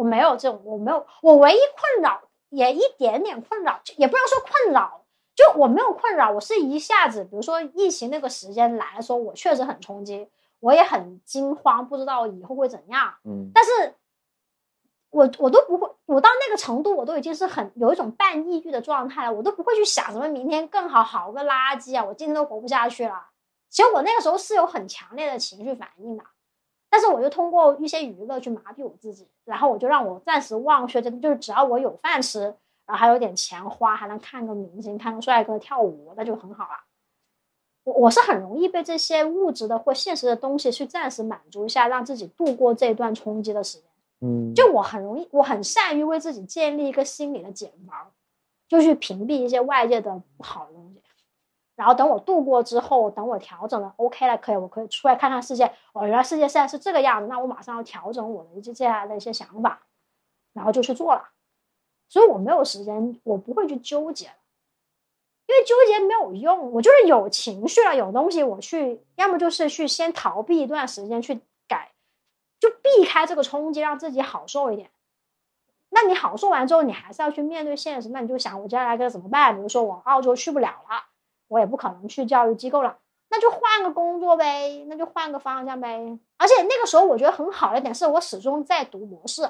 [0.00, 5.04] 我没有这种，我没有，我唯一困扰也一点点困扰，也不能说困扰，
[5.36, 10.26] 就我没有困扰，我是一下子，比如说疫情那个时间来的时候，我确实很冲击，
[10.60, 13.12] 我也很惊慌，不知道以后会怎样。
[13.24, 13.94] 嗯，但是
[15.10, 23.26] 我我都不会，我到那个程度，我都已经是很有一种半抑郁的状态了，我都不会去想什么明天更好，好个垃圾啊，我今天都活不下去了。
[23.68, 26.24] 其实我那个时候是有很强烈的情绪反应的，
[26.90, 32.40] 但是我就通过一些娱乐去麻痹我自己，然后我就让我暂时忘却，这就是只要我有饭吃，
[32.84, 36.70] 然后还有点钱花，还能看个明星、看个帅哥跳舞，那就很好了。
[37.84, 43.86] 我我是很容易被这些物质的或现实的东西去暂时满足一下，让自己度过这段冲击的时间。
[44.22, 48.10] 嗯，就我很容易，我很善于为自己建立一个心理的茧房，
[48.68, 50.99] 就去屏蔽一些外界的不好的东西。
[51.80, 55.64] 然后等我度过之后，等我调整了 OK 了，可以，我可以出来看看世界。
[55.94, 59.80] 哦，原来世界现在是这个样子，那我马上要调整我的一些接下来的一些想法，
[60.52, 61.30] 然后就去做了。
[62.10, 64.26] 所以我没有时间，我不会去纠结，
[65.46, 66.70] 因为纠结没有用。
[66.72, 71.92] 我就是有情绪了，有东西我去，要么就是去先逃避一段时间去改，
[72.60, 74.90] 就避开这个冲击，让自己好受一点。
[75.88, 79.56] 那你好受完之后，你还是要去面对现实，那你就想我接下来该怎么办？
[79.56, 81.06] 比如说我澳洲去不了了，
[81.50, 82.96] 我也不可能去教育机构了，
[83.28, 86.16] 那就换个工作呗，那就换个方向呗。
[86.38, 89.42] 而且那个时候我觉得很好的一点是我始终在读博士，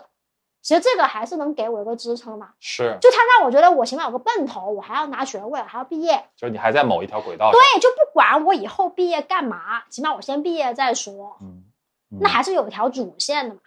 [0.62, 2.54] 其实这个还是能给我一个支撑嘛。
[2.58, 6.24] 是，就他让我觉得我起码有个奔头，我还要拿学位，还要毕业。
[6.34, 11.36] 就是你还在某一条轨道上，对，就不管我以后毕业干嘛，起码我先毕业再说。
[11.42, 11.62] 嗯，
[12.10, 13.60] 嗯那还是有一条主线的嘛，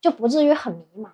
[0.00, 1.12] 就不至于很迷茫嘛。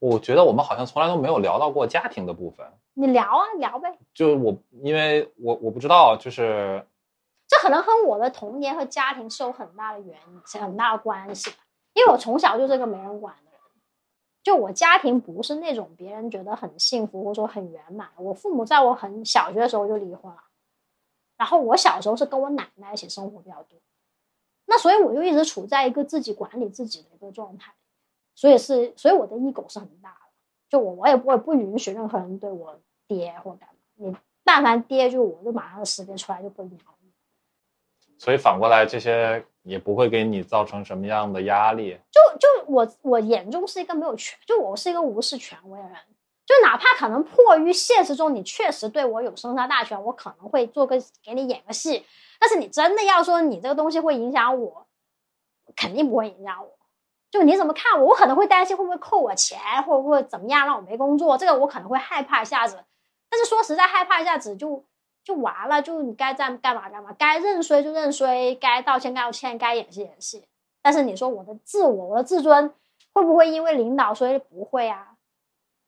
[0.00, 2.66] 我觉得我们好像从来都没有聊到过家庭的部分，
[3.00, 6.84] 你聊啊聊呗，就我因为我我不知道，就是
[7.46, 11.56] 这可能和我的童年和家庭是有很大的原因，是很大的关系的。
[11.94, 13.60] 因为我从小就是个没人管的人，
[14.42, 18.08] 就我家庭不是那种别人觉得很幸福或者说很圆满。
[18.16, 20.42] 我父母在我很小学的时候就离婚了，
[21.36, 23.78] 然后我小时候是跟我奶奶一起生活比较多，
[24.66, 27.72] 那所以我就一直处在一个自己管理自己的一个状态，
[28.34, 30.32] 所以是所以我的 ego 是很大的，
[30.68, 32.78] 就我我也不会不允许任何人对我
[33.08, 37.10] 爹或干嘛，你但凡跌就我就马上识别出来就不鸟你。
[38.18, 41.98] 所以反过来这些也不会给你造成什么样的压力。
[42.10, 45.96] 就就我我眼中是一个没有权，就我是一个无视权威的人。
[46.44, 52.06] 就哪怕可能迫于现实中你确实对我有生杀大权，我可能会做个给你演个戏，
[52.40, 54.86] 但是你真的要说你这个东西会影响我，
[55.76, 56.72] 肯定不会影响我。
[57.30, 62.82] 就你怎么看我，我可能会担心会不会扣我钱，会不会怎么样让我没工作，这个我可能会害怕一下子。
[63.28, 64.84] 但是说实在，害怕一下子就
[65.22, 70.44] 就完了，就你该干干嘛干嘛，该认衰就认衰，该道歉该道歉，该演戏演戏。
[70.80, 72.72] 但是你说我的自我、我的自尊
[73.12, 75.16] 会不会因为领导所以不会啊？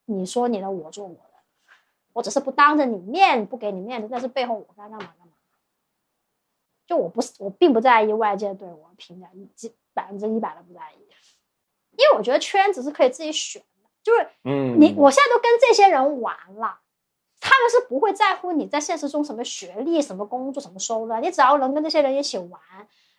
[0.05, 1.75] 你说你的，我做我的，
[2.13, 5.33] 我只是不当着你面不给你面子，但是背后我该干嘛干嘛。
[6.87, 11.07] 就我不是我并不在意外界对我评价，几百分之一百的不在意，
[11.93, 16.81] 因为我觉得圈子是可以自己选的，就是嗯，你我现在都跟这些人玩了，
[17.51, 22.61] 他们是不会在乎你在现实中什么学历、什么工作、什么收入的，你只要能跟这些人一起玩，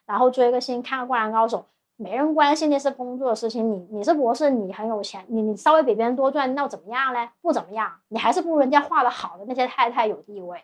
[0.06, 1.68] 然后追个星、看个灌篮高手。
[1.98, 7.30] 没人关心那些工作的事情，你你是博士，你很有钱，你你稍微比别人多赚，那又怎么样嘞？
[7.42, 10.64] 不怎么样，你还是不如人家画的好的那些太太有地位，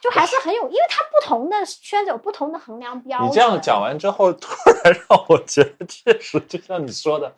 [0.00, 3.30] 就还是很有，因为它不同的圈子有不同的衡量标准。
[3.30, 4.52] 你这样讲完之后，突
[4.84, 7.34] 然让我觉得确实就像你说的，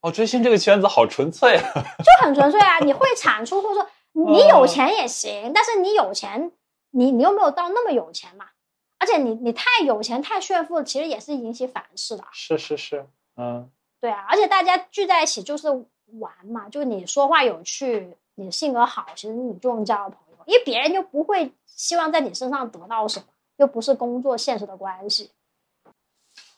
[0.00, 2.80] 哦，追星这个圈子好纯粹啊，就很纯粹啊！
[2.80, 6.52] 你会产出，或者说你有钱也行，但是你有钱，
[6.90, 8.46] 你你又没有到那么有钱嘛。
[8.96, 12.24] 而且你你太有钱太炫富，其实也是引起反噬的。
[12.32, 13.06] 是是是，
[13.36, 13.68] 嗯，
[14.00, 15.68] 对啊，而且大家聚在一起就是
[16.20, 25.30] 玩嘛，就你说话有趣，你性格好，其实你就能交到朋友，因为别人就不会希望在你身上得到什么，又不是工作现实的关系。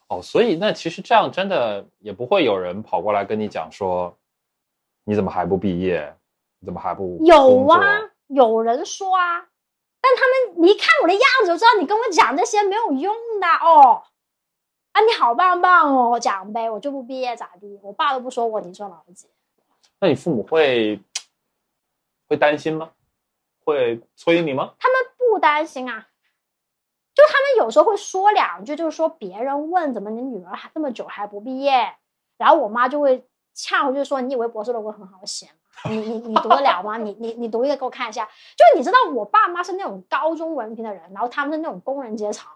[0.09, 4.17] 哦，所以那其实这样真的也不会有人跑过来跟你讲说，
[5.03, 6.15] 你怎么还不毕业？
[6.61, 8.11] 你怎么还不有啊？
[8.29, 9.47] 有人说啊。
[10.01, 10.23] 但他
[10.55, 14.05] 们，你一看我的样子就知道，你跟我讲这些没有用的哦。
[14.93, 17.79] 啊，你好棒棒哦，讲呗，我就不毕业咋地？
[17.83, 19.29] 我爸都不说我，你说老几？
[19.99, 21.01] 那你父母会
[22.29, 22.93] 会担心吗？
[23.65, 24.75] 会催你吗？
[24.79, 26.07] 他们不担心啊，
[27.15, 31.97] 就他们有时候会说两句，就是说别人问怎么你女儿还这么久还不毕业，
[32.37, 35.66] 然后我妈就会呛回去说，你以为博士论文很好写吗？
[35.85, 36.97] 你你你读得了吗？
[36.97, 38.25] 你你你读一个给我看一下。
[38.25, 42.51] 就你知道，我爸妈是那种高中文凭的人，然后他们是那种工人阶层，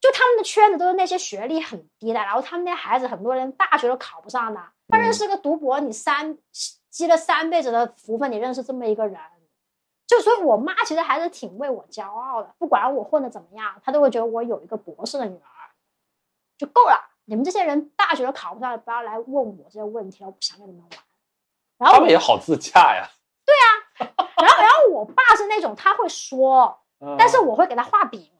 [0.00, 4.60] 就他们的圈子都是那些学历很低的，然后他们那孩子很多人大学都考不上的。
[4.88, 6.38] 他认识个读博，你三
[6.90, 9.18] 积了三辈子的福分，你认识这么一个人，
[10.06, 12.54] 就所以，我妈其实还是挺为我骄傲的。
[12.58, 15.50] 不管我混的怎么样，她都会觉得我有一个博士的女儿
[16.56, 17.10] 就够了。
[17.24, 21.03] 你们这些人大学都考不上，不要来问我这些问题，我不想跟你们玩。
[21.78, 23.08] 然后他们也好自洽呀。
[23.44, 26.78] 对啊，然后然后我爸是那种他会说，
[27.18, 28.30] 但是我会给他画饼，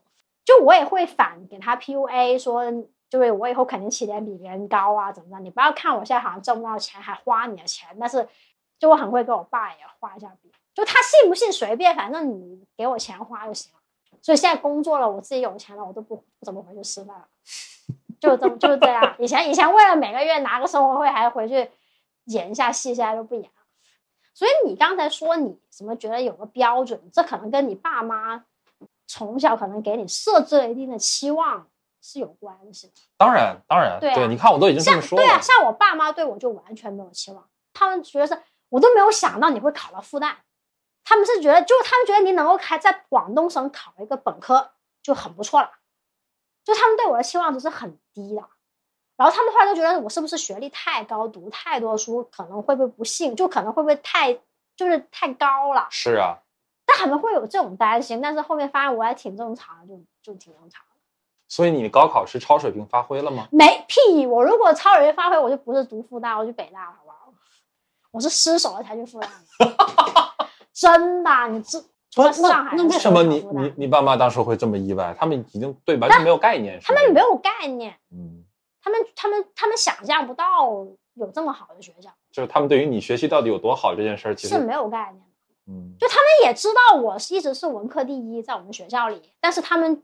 [0.43, 2.63] 就我也会反给他 PUA 说，
[3.09, 5.39] 就是我以后肯定起点比别人高啊，怎么着？
[5.43, 8.27] 你不要看我现在好像挣不到钱，还花你的钱，但是
[8.79, 13.79] 就我很会给我爸也画一下饼，就他信不信随便，反正你给我钱花就行了。
[14.21, 17.27] 所以现在工作了，我自己有钱了，我都不不怎么回去吃饭了，
[18.19, 19.15] 就这么就是这样。
[19.19, 21.69] 以前以前为了每个月拿个生活费，还回去。
[22.25, 23.49] 演一下戏，现在都不演了。
[24.33, 28.45] 所以你刚才说你什么觉得有个标准，这可能跟你爸妈
[29.07, 31.67] 从小可能给你设置了一定的期望
[32.01, 32.93] 是有关系的。
[33.17, 35.23] 当然，当然，对，你看我都已经这么说了。
[35.23, 38.37] 对啊，像我爸妈对我就完全没有期望，他们觉得是
[38.69, 40.35] 我都没有想到你会考到复旦，
[41.03, 44.71] 他们是觉得就他们觉得你能够还在广东省考一个本科
[45.01, 45.71] 就很不错了，
[46.63, 48.43] 就他们对我的期望值是很低的。
[49.17, 54.33] 然后他们后来都觉得我是不是学历太高，读太多书，可能会不会不幸，就可能会不会太
[54.75, 55.87] 就是太高了。
[55.89, 56.35] 是啊，
[56.85, 60.95] 但他们会有这种担心，但是后面发现我还挺正常的，就就挺正常的。
[61.47, 63.47] 所以你高考是超水平发挥了吗？
[63.51, 64.25] 没屁！
[64.25, 67.33] 我如果超水平发挥，我就不是读复旦，我去北大，好不好？
[68.11, 69.27] 我是失手了才去复旦。
[70.73, 71.79] 真的，你这
[72.33, 75.15] 上海那为什么你你你爸妈当时会这么意外？
[75.17, 78.44] 他们已经对完全没有概念，他们没有概念，嗯。
[78.85, 85.73] 他们他们他们想象不到有这么好的学校，就是他们对于你学习到底有多好这件事儿，其实是没有概念的。
[85.73, 90.03] 嗯，就他们也知道我是一直是文科第一，在我们学校里，但是他们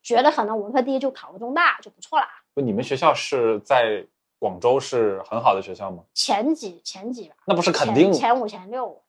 [0.00, 2.26] 觉得可能文科第一就考个中大就不错了。
[2.54, 4.06] 不，你们学校是在
[4.38, 6.04] 广州是很好的学校吗？
[6.14, 9.02] 前几前几吧，那不是肯定前五前六。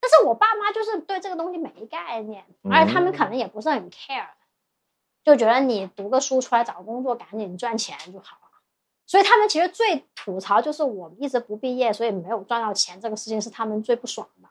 [0.00, 4.26] 但是我爸妈就是对这个东西没概念，而且他们可能也不是很 care，
[5.22, 8.47] 就觉得你读个书出来找个工作，赶紧赚钱就好了。
[9.08, 14.48] 所以他们其实最吐槽就是我一直不毕业，所以没有赚到钱，这个事情是他们最不爽的。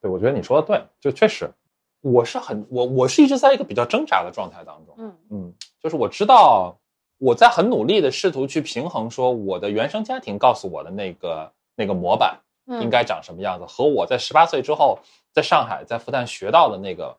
[0.00, 1.52] 对，我觉得你说的对，就确实，
[2.00, 4.94] 我是很我我是一直在一个比较挣扎的状态当中。
[4.96, 6.74] 嗯嗯，就是我知道
[7.18, 12.40] 我在很努力的试图去平衡，说我的原生家庭告诉我的那个那个模板
[12.80, 14.98] 应该长什么样子，和我在十八岁之后
[15.34, 17.14] 在上海在复旦学到的那个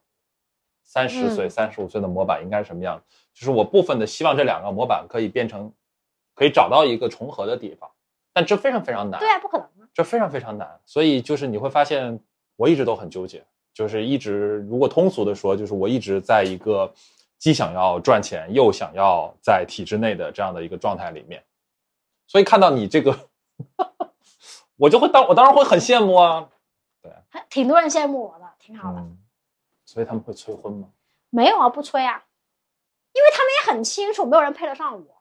[0.83, 3.03] 三十岁三十五岁的模板应该是什么样子。
[3.35, 5.71] 就是我部分的希望这两个模板可以变成。
[6.37, 7.89] 可以找到一个重合的地方，
[8.31, 9.19] 但这非常非常难。
[9.19, 12.19] 对啊，不可能啊这非常非常难，所以就是你会发现，
[12.55, 16.93] 我一直都很纠结，就是一直如果通俗的说，就是我一直在一个
[17.39, 21.43] 既想要赚钱，又想要在体制内的这样的一个状态里面。
[22.27, 23.17] 所以看到你这个，
[24.77, 26.47] 我就会当我当然会很羡慕啊。
[27.29, 28.99] 还挺多人羡慕我的，挺好的。
[28.99, 29.17] 嗯，
[29.85, 30.89] 所以他们会催婚吗？
[31.31, 32.23] 没有啊，不催啊，
[33.13, 35.16] 因为他们也很清楚，没有人配得上我。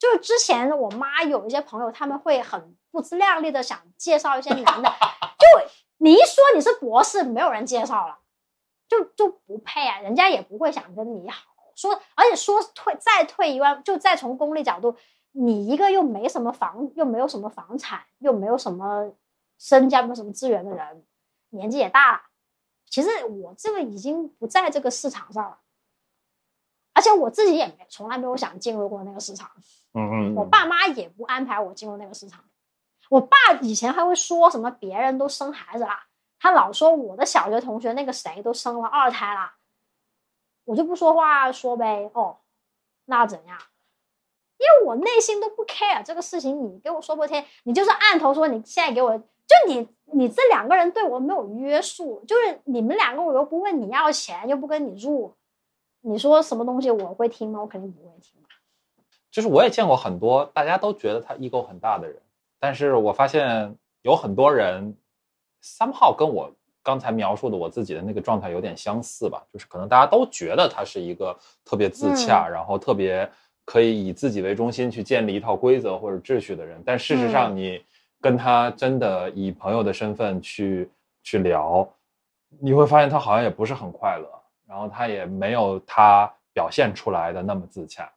[0.00, 8.18] 就是之前我妈有一些朋友，他们会很不自量力的想介绍一些男的，就你一说你是博士，没有人介绍了，
[8.88, 11.42] 就就不配啊，人家也不会想跟你好。
[11.76, 14.96] 说，而且说退再退一万，就再从功利角度，
[15.32, 19.12] 你一个又没什么房，又没有什么房产，又没有什么
[19.58, 21.04] 身家，没有什么资源的人，
[21.50, 22.22] 年纪也大了。
[22.86, 25.58] 其实我这个已经不在这个市场上了，
[26.94, 29.50] 而且我自己也没从来没有想进入过那个市场。
[29.92, 32.44] 嗯，我爸妈也不安排我进入那个市场。
[33.08, 36.06] 我爸以前还会说什么别人都生孩子啦，
[36.38, 39.56] 他老说我的小学同学那个谁都生了二胎啦，
[40.64, 42.10] 我就不说话说呗。
[42.14, 42.38] 哦，
[43.06, 43.58] 那怎样？
[44.58, 55.34] 因为我内心都不 care 这个事情，你给我说破天，你就是按头说，你现在给我就你你这两个人对我没有约束，就是你们两个我又不问你要钱，又不跟你住，
[56.02, 57.60] 你说什么东西我会听吗？
[57.60, 58.39] 我肯定不会听。
[59.30, 62.16] 就是我也见过很多大家都觉得他 ego 很大的人，
[62.58, 64.94] 但是我发现有很多人
[65.62, 66.50] somehow 跟我
[66.82, 73.30] 刚才描述的我自己的那个状态有点相似吧，就是可能大家都觉得他是一个特别自洽，然后特别
[73.64, 77.84] 可以以自己为中心去建立一套规则或者秩序的人，但事实上你
[78.20, 80.90] 跟他真的以朋友的身份去
[81.22, 81.88] 去聊，
[82.58, 84.28] 你会发现他好像也不是很快乐，
[84.66, 88.10] 然后他也没有他表现出来的那么自洽。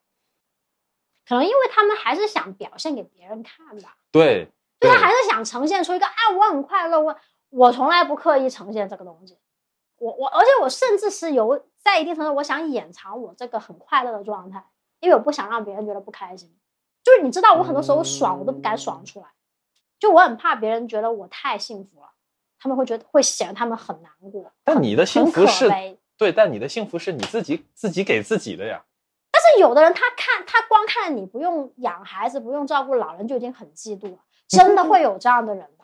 [1.27, 4.47] 可能因为他们还是想表现给别人看吧，对，
[4.79, 7.15] 就他还是想呈现出一个啊，我很快乐，我
[7.49, 9.37] 我从来不刻意呈现这个东西，
[9.97, 14.65] 我我而且我甚至是有在一定程度我想掩藏我这个很快乐的状态，
[14.99, 16.53] 因为我不想让别人觉得不开心，
[17.03, 19.27] 就是你知道我很多时候爽我都不敢爽出来，
[19.99, 22.09] 就我很怕别人觉得我太幸福了，
[22.59, 25.69] 他们会觉得会显得他们很难过，但你的幸福是
[26.17, 28.83] 对，但你的幸福是你自己自己给自己的呀。
[29.43, 34.17] 但是有的人他看他光看你不用养孩子，不用照顾老人就已经很嫉妒了，
[34.47, 35.83] 真的会有这样的人的。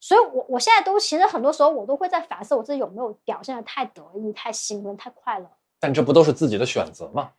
[0.00, 5.46] 所以，我我现在都其实很多时候我都会在反思我自己有没有表现的太得意、太兴奋、太快乐。
[5.80, 7.32] 但这不都是自己的选择吗？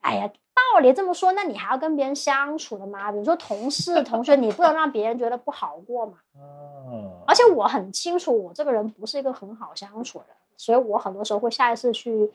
[0.00, 3.10] 哎呀，道理这么说，那你还要跟别人相处的吗？
[3.10, 6.18] 比如说同事、同学，你不能让别人觉得不好过嘛。
[6.36, 12.30] 嗯，而且我很清楚，我这个人不是一个很好相处的人，所以我很多时候会下意识去。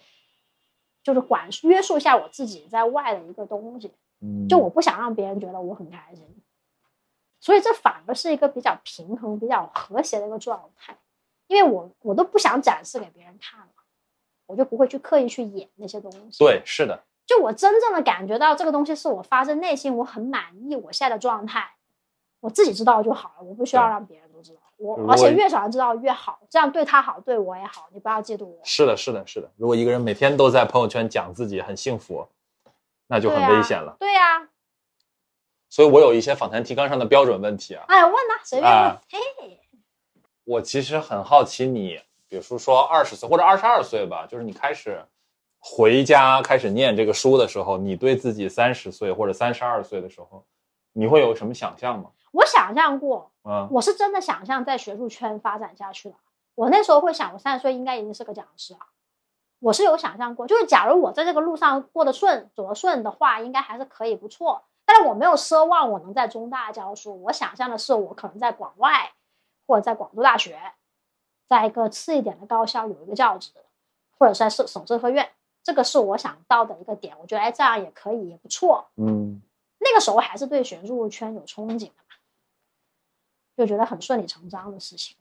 [1.03, 3.91] 就是管约束一下我自己在外的一个东西，
[4.47, 6.25] 就我不想让别人觉得我很开心，
[7.39, 10.97] 所以这反而是一个比较平衡、比较和谐的一个状态，
[11.47, 13.67] 因为我我都不想展示给别人看了，
[14.45, 16.43] 我就不会去刻意去演那些东西。
[16.43, 21.69] 对，是的，就我真正的感觉到这个东西是我发自内心，我很满意我现在的状态，
[22.39, 24.59] 我自己知道就好了，我不需要让别人都知道。
[24.77, 27.87] 我而且越少人知道越好，这样对他好，对我也好。
[27.91, 28.59] 你不要嫉妒我。
[28.63, 29.49] 是的，是的，是的。
[29.55, 32.27] 如果一个人每天都在朋友圈讲自己很幸福，
[33.07, 33.95] 那就很危险了。
[33.99, 34.47] 对呀。
[35.69, 37.85] 所以我有一些访谈提纲上的标准问题啊。
[37.87, 38.97] 哎，问呐，随便问。
[39.09, 39.59] 嘿。
[40.43, 45.01] 我其实很好奇，你比如说说二十岁或者二十二岁吧，就是你开始
[45.59, 50.45] 回家开始念这个书的时候，你对自己三十岁或者三十二岁的时候，
[50.91, 52.09] 你会有什么想象吗？
[52.33, 56.15] 我想象过，嗯，我是真的想象在学术圈发展下去了。
[56.55, 58.79] 我那时候会想，我三十岁应该已经是个讲师了。
[59.59, 64.63] 我是有想象过，就是假如我在这个路上过得顺、走得顺的话，应该还是可以不错。
[64.85, 69.11] 但是我没有奢望我能在中大教书，我想象的是我可能在广外
[69.65, 70.59] 或者在广州大学，
[71.47, 73.51] 在一个次一点的高校有一个教职，
[74.17, 75.29] 或者在省省社科院，
[75.63, 77.15] 这个是我想到的一个点。
[77.21, 78.85] 我觉得哎，这样也可以，也不错。
[78.97, 79.41] 嗯，
[79.79, 82.02] 那个时候还是对学术圈有憧憬的。
[83.55, 85.15] 就觉得很顺理成章的事情，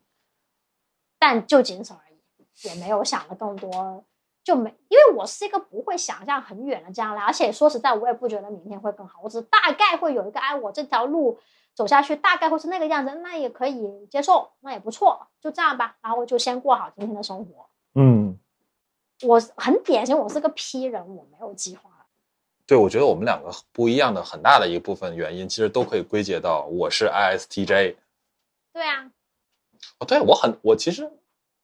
[1.18, 4.04] 但就仅此而已，也没有想的更多，
[4.42, 11.38] 就没因为我是一个不会想象很远的将来，而且说实在，我也不觉得明天会更好，我只大概会有一个，哎，我这条路
[11.74, 17.68] 走下去大概会是那个样子，那也可以接受，那也不错，就这样吧，然后就先过好今天的生活。
[17.94, 18.38] 嗯，
[19.22, 21.90] 我很典型，我是个 P 人，我没有计划。
[22.66, 27.96] 对，我觉得我们两个不一样的很大的一部分原因，其实都可以归结到我是 ISTJ。
[28.72, 29.10] 对啊，
[29.98, 31.10] 哦，对我很我其实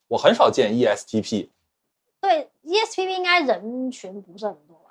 [0.08, 1.50] 我很少见 ESTP，
[2.20, 4.90] 对 ESTP 应该人群不是很多吧？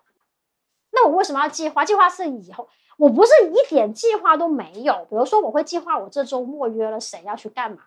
[0.91, 1.85] 那我为什么要计划？
[1.85, 5.05] 计划是以后我不是一点计划都没有。
[5.09, 7.83] 比如说我会计划我这周末约了谁要去干嘛，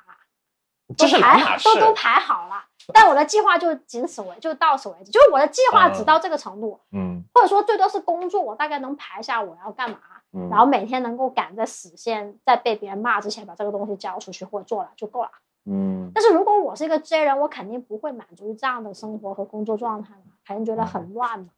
[0.97, 2.65] 这是排都都排好了。
[2.95, 9.99] 但我的计划就仅此为，就到此为止，就是我的计划只到这个程度，嗯或者说最多是工作，我大概能排下我要干嘛，
[10.33, 15.31] 嗯，然后每天能够赶在死线，在被别人骂之前把这个东西交出去或者做了就够了。
[15.67, 21.49] 嗯但是如果我是一个 J 人，我肯定不会满足于这样的生活和工作状态嘛，肯定觉得很乱嘛。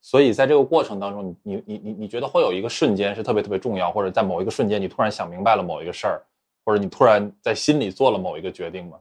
[0.00, 6.22] 所以在这个过程当中，你你你你觉得会有一个瞬间是特别特别重要，或者在某一个瞬间你突然想明白了某一个事儿，
[6.64, 8.98] 或者你突然在心里做了某一个决定吗？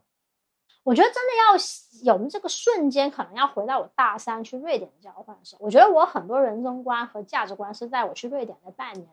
[0.90, 5.64] 我觉得真的要有这个瞬间，可能要回到我大三去瑞典交换的时候。
[5.64, 9.08] 我觉得我很多人生观和价值观是在我去瑞典的半年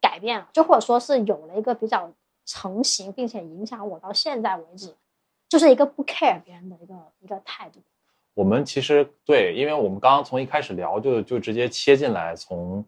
[0.00, 2.08] 改变了，就或者说是有了一个比较
[2.46, 4.94] 成型，并且影响我到现在为止，
[5.48, 7.80] 就是一个不 care 别人的一个一个态度。
[8.34, 12.84] 我们其实对，因为我们刚刚从一开始聊就就直接切进来，从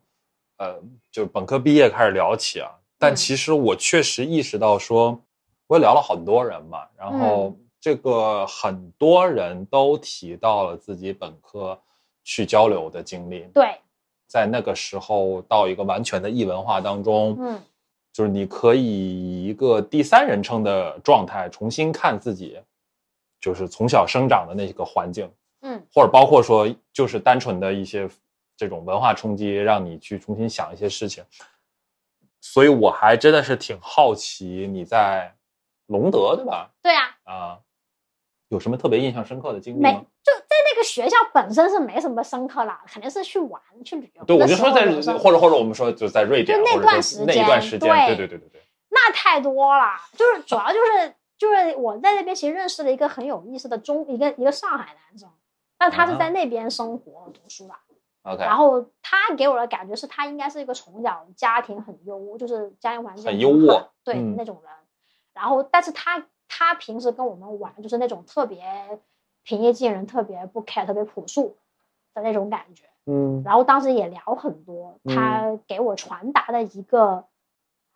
[0.59, 2.71] 呃就本科毕业开始聊起啊。
[2.97, 5.21] 但嗯其实我确实意识到说，
[5.67, 11.79] 我也聊了很多人嘛，然后嗯这个很多人都提到了自己本科
[12.23, 13.79] 去交流的经历，对，
[14.27, 17.61] 在那个时候到一个完全的异文化当中，嗯
[18.11, 22.59] 就是你可以以一个第三人称的状态重新看自己，
[23.39, 25.31] 就是从小生长的那个环境。
[25.61, 28.09] 嗯或者包括说，就是单纯的一些
[28.57, 31.23] 这种文化冲击，让你去重新想一些事情。
[32.41, 35.35] 所以我还真的是挺好奇你在
[35.89, 36.71] 隆德对吧？
[36.83, 37.61] 对啊，啊，
[38.55, 40.01] 有什么特别印象深刻的经历没吗？
[40.23, 44.25] 就在那个学校本身是没什么深刻啦，肯定是去玩去旅游。
[44.25, 44.87] 对，我就说在
[45.19, 55.29] 或者或者我们说就在瑞典，就那段时间那一段间时间，对对对对对对，那太多了，就是主要就是就是我在那边其实认识了一个很有意思的中一个一个上海男生，
[55.77, 57.75] 但他是在那边生活读书的。
[58.23, 64.73] OK，然后他给我的感觉是他应该是一个从小家庭很优，就是家庭环境很优渥对、嗯那种人。
[65.35, 68.63] 然后，但是他他平时跟我们玩就是那种特别
[69.43, 71.57] 平易近人、特别不 care、特别朴素
[72.15, 72.85] 的那种感觉。
[73.07, 73.43] 嗯。
[73.45, 77.27] 然后当时也聊很多，他给我传达的一个，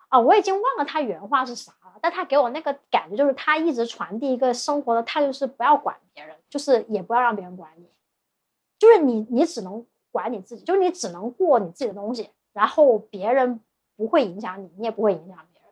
[0.09, 7.89] 啊，我已经忘了他原话是啥了，但他给我那个感觉就是他一直传递一个生活的态度是不要管别人，就是也不要让别人管你，
[8.79, 13.61] 就是你你只能管你自己，就是你只能过你自己的东西，然后别人
[13.97, 15.71] 不会影响你，你也不会影响别人，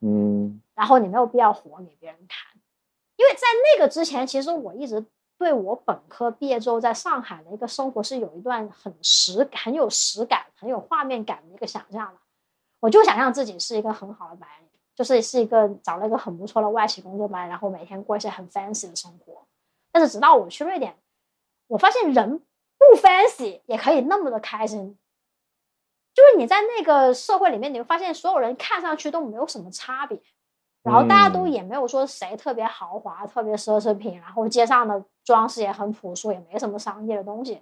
[0.00, 2.60] 嗯然后你没有必要活给别人看，
[3.16, 3.40] 因为在
[3.74, 5.04] 那个之前，其实我一直
[5.38, 12.20] 对我本科毕业之后在上海的一个生活是有一段很实、很有实感、很有画面感的一个想象的。
[12.78, 19.46] 我就想象自己是一个很好的白领，就是是一个找了一个很不错的外企工作班，然后每天过一些很 fancy 的生活。
[19.90, 20.94] 但是直到我去瑞典，
[21.68, 22.38] 我发现人
[22.78, 24.98] 不 fancy 也可以那么的开心。
[26.12, 30.20] 就是你在那个社会里面，你会发现所有人看上去都没有什么差别，
[30.86, 37.60] 然后大家都嗯也没有说谁特别豪华、特别奢侈品，然后街上的装饰也很朴素，也没什么商业的东西，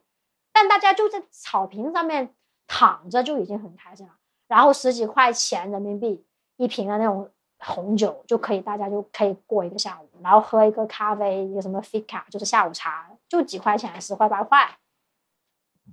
[0.52, 2.34] 但大家就在草坪上面
[2.66, 4.12] 躺着就已经很开心了。
[4.46, 6.22] 然后十几块钱人民币
[6.58, 14.76] 一瓶的那种红酒就可以，大家就可以过一个下午，然后喝一个咖啡，一个什么 fika 就是下午茶，就几块钱，十块八块。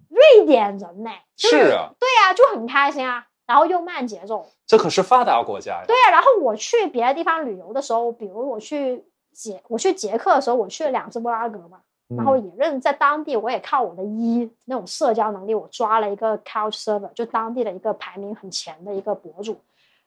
[0.10, 5.84] 瑞典人呢，就是啊，对啊，就很开心啊，然后又慢节奏，这可是发达国家呀。
[5.86, 11.82] 对啊，然后我去别的地方旅游的时候，比如我去捷我去捷克的时候，我去了两次布拉格嘛，
[12.16, 19.60] 然后嗯也认在当地，我也靠我的一那种社交能力，我抓了一个 Couch Server，就当地的一个排名很前的一个博主，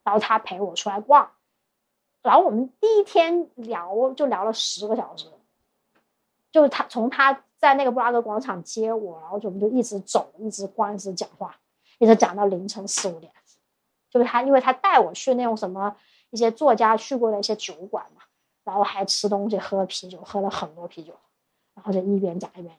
[0.02, 1.28] 然后他陪我出来逛，
[2.22, 5.26] 然后我们第一天聊就聊了十个小时，
[6.50, 11.54] 就是他从他在那个布拉格广场接我，然后就我们就一直走，一直逛，一直讲话，
[11.98, 13.32] 一直讲到凌晨四五点。
[14.10, 15.96] 就是他，因为他带我去那种什么
[16.30, 18.22] 一些作家去过的一些酒馆嘛，
[18.62, 21.12] 然后还吃东西、喝啤酒，喝了很多啤酒，
[21.74, 22.72] 然后就一边讲一边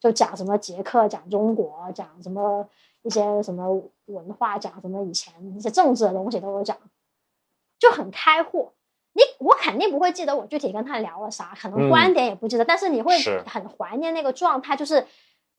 [0.00, 2.66] 就讲什么捷克，讲中国，讲什么
[3.02, 6.74] 一些什么文化，讲什么以前一些政治的东西都有讲，
[7.78, 8.72] 就很开阔。
[9.12, 13.14] 你我肯定不会记得我具体跟他聊了啥，可能嗯观点也不记得，但是你会
[13.44, 15.06] 很怀念那个状态，就是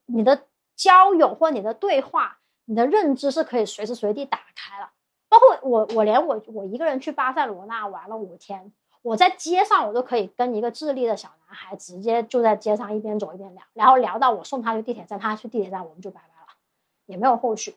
[0.08, 2.40] 你的交友或你的对话，
[2.72, 4.90] 你的认知是可以随时随地打开了。
[5.28, 16.48] 包括我，我连我我一个人去巴塞罗那玩了五天，我在街上我都可以跟一个智利的小男孩直接就在街上一边走一边聊，然后聊到我送他去地铁站，他去地铁站，我们就拜拜了，
[17.08, 17.76] 也没有后续。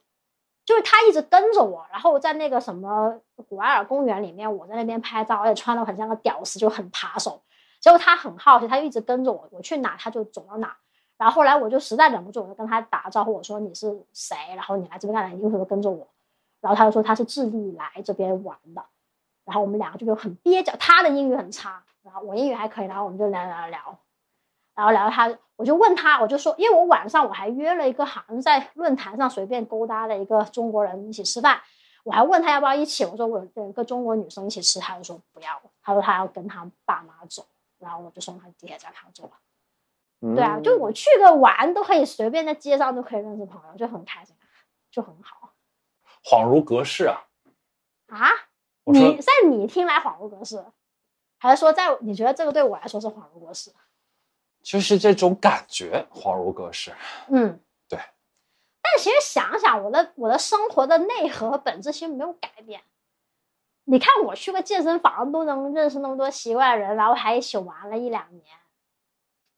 [0.64, 7.42] 就是他一直跟着我，然后在那个什么古埃尔公园里面，我在那边拍照，而且穿的很像个屌丝，就很扒手。
[7.80, 10.76] 结果他很好奇，他就一直跟着我，我去哪他就走到哪。
[11.16, 14.36] 然后后来我就实在忍不住，我就跟他打招呼，我说你是谁？
[14.54, 15.36] 然后你来这边干嘛？
[15.36, 16.06] 你为什么跟着我？
[16.60, 18.84] 然后他就说他是智利来这边玩的。
[19.44, 23.98] 然后我们两个就有很蹩脚，他的英语很差，然后我英语还可以，然后我们就聊聊聊，
[24.74, 31.60] 然后聊他，我就问他，我就说，因为我晚上我还约了一个好像在论坛上随便勾搭的一个中国人一起吃饭，
[32.04, 37.44] 我还问他要不要一起，我说我跟个中国女生一起吃，他就说不要，他说他要跟他爸妈走，
[37.78, 39.32] 然后我就送他地铁站，他走了。
[40.34, 44.34] 对啊，就我去个玩都可以随便在街上都可以认识朋友，就很开心，
[44.90, 45.50] 就很好
[46.22, 47.26] 恍如隔世啊！
[48.08, 48.30] 啊。
[48.86, 50.62] 你在你听来恍如隔世，
[51.38, 53.72] 还是说在你觉得这个对我来说是恍如隔世？
[54.62, 56.92] 就是这种感觉恍如隔世。
[57.28, 57.58] 嗯，
[57.88, 57.98] 对。
[57.98, 62.82] 但其实想想，我的我的生活的内核和本质其实没有改变。
[63.84, 68.44] 你看，我去个健身房都能认识那么多奇怪的人，然后还一起玩了一两年，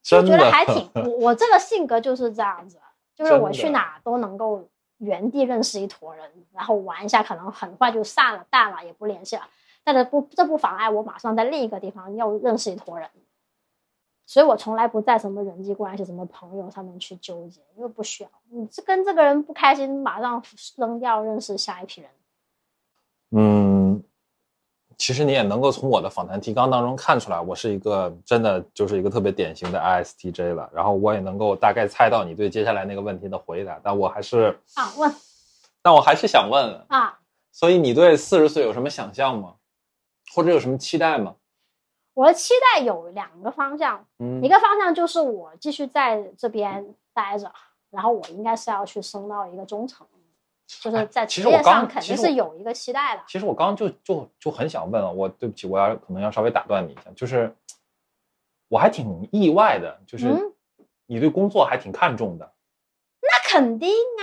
[0.07, 0.89] 就觉得还挺……
[1.03, 2.77] 我我这个性格就是这样子，
[3.15, 9.43] 就是我去哪都能够原地认识一坨人，然后玩一下，可能很快就散了淡了，也不联系了。
[9.83, 13.09] 但是不，这不妨碍我马上在另一个地方又认识一坨人。
[14.25, 18.29] 所以我从来不在什么人际关系、什么朋友上面去纠结，因为不需要。
[18.49, 20.43] 你这跟这个人不开心，马上
[20.75, 22.09] 扔掉，认识下一批人。
[23.31, 23.86] 嗯，
[24.97, 30.69] 其实你也能够从我的访谈提纲当中看出来，我是一个真的就是一个特别典型的 ISTJ 了。
[30.73, 35.13] 然后我也能够大概猜到你对接下来那个问题的回答，但我还是，啊，问
[35.83, 37.19] 但我还是想问，啊，
[37.51, 39.53] 所以你对四十岁有什么想象吗？
[40.33, 41.35] 或者有什么期待吗？
[42.13, 47.51] 我的期待有两个方向，嗯一个方向就是我继续在这边待着，
[47.91, 50.05] 然后我应该是要去升到一个中层，
[50.67, 53.23] 就是在职业实我刚上肯定是有一个期待的。
[53.25, 57.55] 其实我刚刚就就就很想问啊，我对不起，我要可能要稍微打断你一下，就是
[58.67, 60.53] 我还挺意外的，就是嗯
[61.05, 62.53] 你对工作还挺看重的。
[63.21, 64.21] 那肯定啊，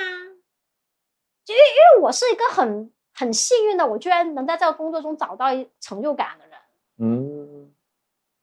[1.47, 6.59] 就因为因为我是一个很很幸运的，我居然能在这个工作中找到一成就感的人。
[6.99, 7.75] 嗯，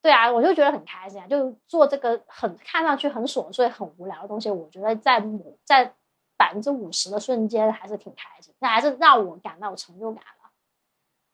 [0.02, 5.94] 对啊，我就觉得很开心啊，就做这个很看上去很琐碎、很无聊的东西，我觉得在某在
[6.42, 10.50] 百分之五十的瞬间还是挺开心，那还是让我感到有成就感了。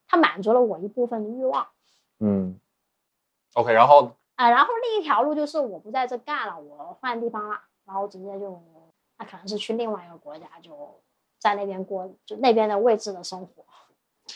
[0.06, 1.66] 它满足了我一部分的欲望
[2.18, 2.60] 嗯
[3.54, 8.62] ，OK，然后啊，然后另一条路就是我不在这干了，我换地方了，然后直接就
[9.16, 11.00] 那可能是去另外一个国家，就
[11.38, 13.64] 在那边过就那边的位置的生活。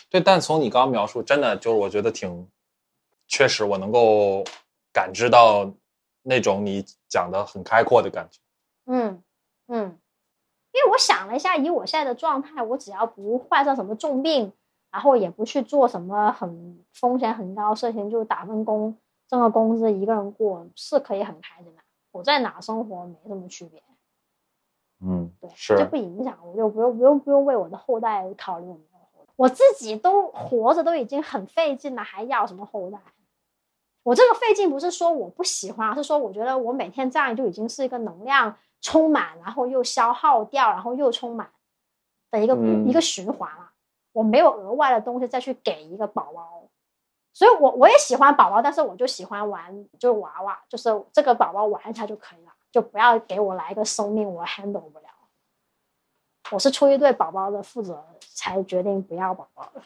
[0.09, 2.49] 对，但从你刚刚描述，真的就是我觉得挺，
[3.27, 4.43] 确实我能够
[4.91, 5.71] 感知到
[6.23, 8.39] 那种你讲的很开阔的感觉。
[8.85, 9.23] 嗯
[9.67, 9.99] 嗯，
[10.73, 14.51] 因为我想了一下，以我现在的状态，我只要不患上什么重病，
[14.91, 18.97] 然后也不去做什么很风险很高的事情，就打份工
[19.27, 21.81] 挣个工资，一个人过是可以很开心的。
[22.11, 23.81] 我在哪生活没什么区别，
[25.01, 32.99] 嗯，对，是就不影响，我就不用不用不用为我的后代考虑我没有后代，我自己都活着都已经很费劲了，还要什么后代？
[34.03, 41.49] 我这个费劲不是说我不喜欢，而是说我觉得我每天这样就已经是一个能量充满，然后又消耗掉，然后又充满
[42.29, 43.71] 的一个、嗯一个循环了。
[44.11, 46.61] 我没有额外的东西再去给一个宝宝，
[47.33, 55.05] 所以我我也喜欢宝宝，但是我就喜欢玩就是娃娃，就是这个宝宝玩一下就可以了，就不要给我来一个生命，我 handle 不了。
[56.51, 58.05] 我是出于对宝宝的负责
[58.35, 59.81] 才决定不要宝宝的，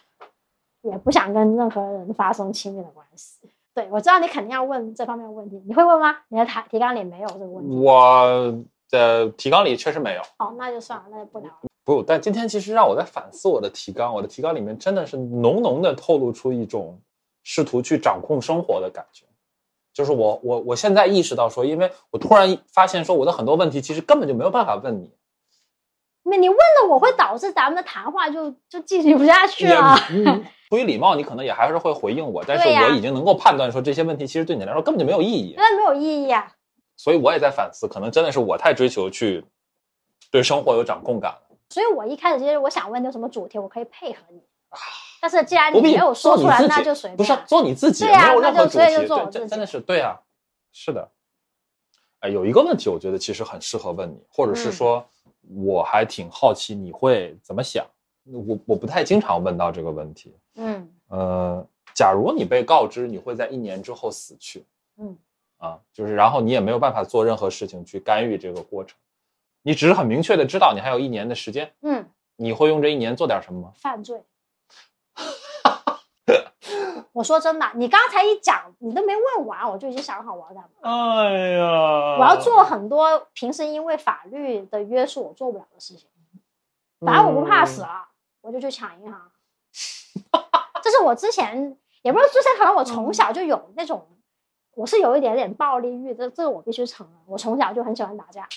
[0.82, 3.50] 也不想跟任何人发生亲密的关系。
[3.74, 6.18] 对，我知道你肯定要问这方面的问题，你会问吗？
[6.30, 7.78] 你的提提纲里没有这个问题。
[7.78, 10.22] 我的提纲里确实没有。
[10.40, 11.70] 哦，那就算了，那就不聊了。
[11.84, 17.00] 不，但今天其实让我在反思我的提纲，我的提纲里面真的是浓浓的透露出一种
[17.44, 19.24] 试图去掌控生活的感觉。
[19.94, 25.10] 就是我我我现在意识到说，因为我突然发现说，我的很多问题其实根本就没有办法问你，
[26.24, 29.96] 那你问了我会导致咱们的谈话就就进行不下去了。
[30.70, 36.52] 出于礼貌，你可能也还是会回应我，但是我已经能够判断说这些问题其实对你来说根本就没有意义，那没有意义啊。
[36.98, 39.46] 所以我也在反思，可能真的是我太追求去
[40.30, 41.58] 对生活有掌控感了。
[41.70, 44.42] 所以我一开始其实我想问你有什么主题，我可以配合你。
[45.22, 47.18] 但是既然你没有说出来，那就随便。
[47.18, 50.20] 不是做你自己，对呀没有任那就所以何主题，就做我自己对真真的是对啊，
[50.74, 51.10] 是的。
[52.20, 55.06] 哎，有一个问题，我觉得其实很适合问你，或者是嗯说，
[55.56, 57.86] 我还挺好奇你会怎么想。
[58.26, 60.36] 我我不太经常问到这个问题。
[60.56, 64.66] 嗯呃，假如你被告知你会在一年之后死去，
[64.98, 65.18] 嗯
[65.58, 68.98] 啊，就是然后你也没有办法做任何事情去干预这个过程，
[69.64, 73.72] 你只是很明确的知道你还有一年的时间，嗯，你会用这一年做点什么吗？
[73.76, 74.24] 犯罪。
[77.14, 80.70] 我说真的，你刚才一讲，你都没问完，我就已经想好我要干嘛。
[80.82, 86.08] 哎呀，我要做很多平时因为法律的约束我做不了的事情。
[87.00, 88.08] 反正我不怕死啊，
[88.42, 89.32] 我就去抢银行。
[90.84, 94.08] 这是我之前也不是之前，可能我从小就有那种
[94.78, 97.16] 我是有一点点暴力欲，这这我必须承认。
[97.26, 98.48] 我从小就很喜欢打架，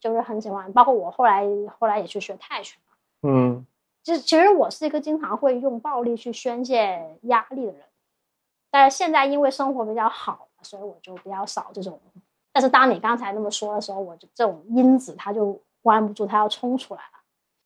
[0.00, 1.46] 就是很喜欢，包括我后来
[1.78, 2.76] 后来也去学泰拳。
[3.22, 3.64] 嗯，
[4.02, 7.82] 就是其实我是一个经常会用暴力去宣泄压力的人，
[8.72, 12.00] 但是现在因为生活比较好，所以我就比较少这种。
[12.52, 17.20] 但是当你刚才那么说的时候，我就这种因子它就关不住，它要冲出来了。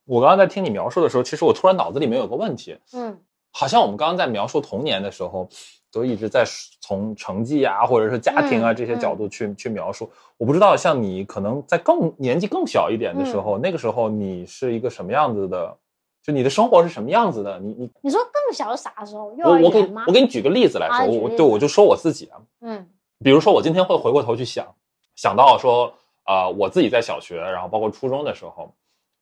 [0.04, 3.18] 我刚刚在听你描述的时候，其实我突然脑子里面有个问题，嗯
[3.52, 5.48] 好像我们刚刚在描述童年的时候，
[5.96, 6.44] 都一直在
[6.80, 10.10] 从成绩啊，或者是家庭啊嗯这些角度去、去描述。
[10.36, 15.74] 我不知道，像你可能在更年纪更小一点的时候，那个时候你是一个什么样子的？
[16.22, 17.58] 就你的生活是什么样子的？
[17.60, 19.32] 你你你说更小是啥时候？
[19.36, 20.04] 幼我我给儿园吗？
[20.06, 22.86] 我给你举个例子来说，我对我就说我自己啊，嗯
[23.24, 24.66] 比如说我今天会回过头去想，
[25.14, 25.86] 想到说
[26.24, 28.74] 啊、呃我自己在小学，然后包括初中的时候，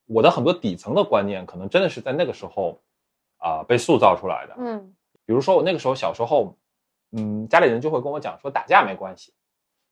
[0.06, 2.76] 我的很多底层的观念，可能真的是在那个时候
[3.38, 4.54] 啊、被塑造出来的。
[4.58, 4.92] 嗯
[5.26, 6.54] 比如说我那个时候小时候，
[7.16, 9.32] 嗯，家里人就会跟我讲说打架没关系，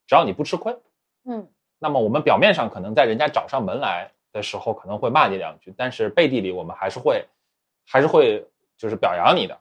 [0.07, 0.77] 只要你不吃亏。
[1.25, 1.47] 嗯
[1.79, 7.27] 那么我们表面上可能在人家找上门来的时候可能会骂你两句，但是背地里我们还是会，
[7.87, 8.47] 还是会
[8.77, 9.59] 就是表扬你的。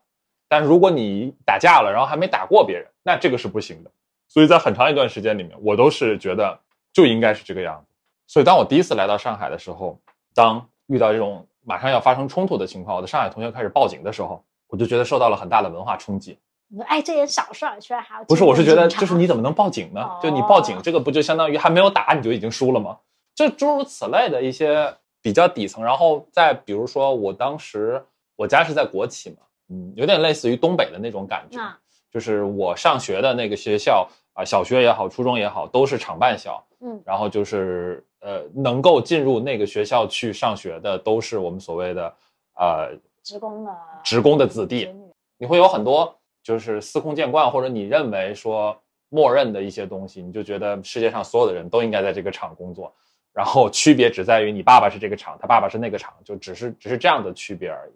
[0.47, 3.91] 但如果你打架了，然后还没打过别人，那这个是不行的。
[4.28, 6.59] 所以在很长一段时间里面，我都是觉得
[6.93, 7.93] 就应该是这个样子。
[8.28, 9.99] 所以当我第一次来到上海的时候，
[10.34, 16.38] 当遇到这种马上要发生冲突的情况，我的上海同学开始报警的时候，我就觉得受到了很大的文化冲击。
[16.72, 20.09] 你说哎，这点小事儿居然还要不是，我是觉得就是你怎么能报警呢？
[20.24, 22.97] 就你报警哦这个不就相当于还没有打你就已经输了吗？
[23.36, 28.01] 就诸如此类的一些比较底层，然后再比如说我当时
[28.36, 29.38] 我家是在国企嘛，
[29.69, 31.78] 嗯，有点类似于东北的那种感觉，那
[32.09, 42.13] 就是我上学的那个学校啊、小学也好，初中也好，都是厂办校，嗯然后就是呃能够进入那个学校去上学的，都是我们所谓的
[42.55, 42.91] 呃
[43.24, 43.72] 职工的
[44.03, 44.89] 职工的子弟
[45.38, 48.76] 你会有很多就是司空见惯，或者你认为说
[49.10, 52.94] 默认的一些东西，你就觉得世界上所有的人都应该在这个厂工作，
[53.34, 57.94] 然后区别只在于你爸爸是这个厂，他爸爸是那个厂，就只是只是这样的区别而已。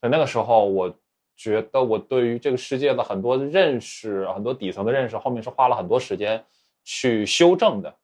[0.00, 0.94] 所以那个时候，我
[1.36, 6.44] 觉得我对于这个世界的很多认识，很多底层的认识，后面是花了很多时间
[6.84, 7.94] 去修正的。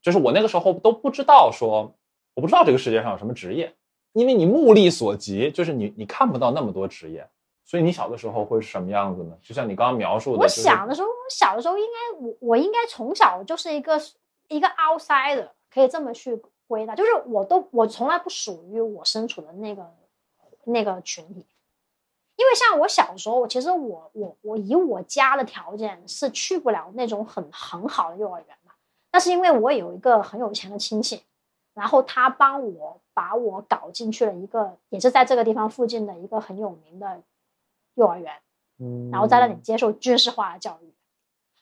[0.00, 1.94] 就是我那个时候都不知道说，
[2.34, 3.72] 我不知道这个世界上有什么职业，
[4.12, 7.26] 因为你目力所及，就是你你看不到那么多职业。
[7.64, 9.36] 所以你小的时候会是什么样子呢？
[9.42, 14.00] 就像你刚刚描述的，我就是想的时候，我小的时候应该我我应该从小就是一个
[14.48, 19.88] 一个 outsider，可以这么去归纳，就是我都我从来不属于我身处的那个
[20.64, 21.46] 那个群体，
[22.36, 28.72] 因为像我小时候，其实我我我以我家的条件是去不了那种很很好的幼儿园的，
[29.12, 31.22] 那是因为我有一个很有钱的亲戚，
[31.74, 37.22] 然后他帮我把我搞进去了一个也是在这个地方附近的一个很有名的
[37.94, 38.32] 幼儿园。
[38.78, 40.92] 嗯然后在那里接受军事化的教育，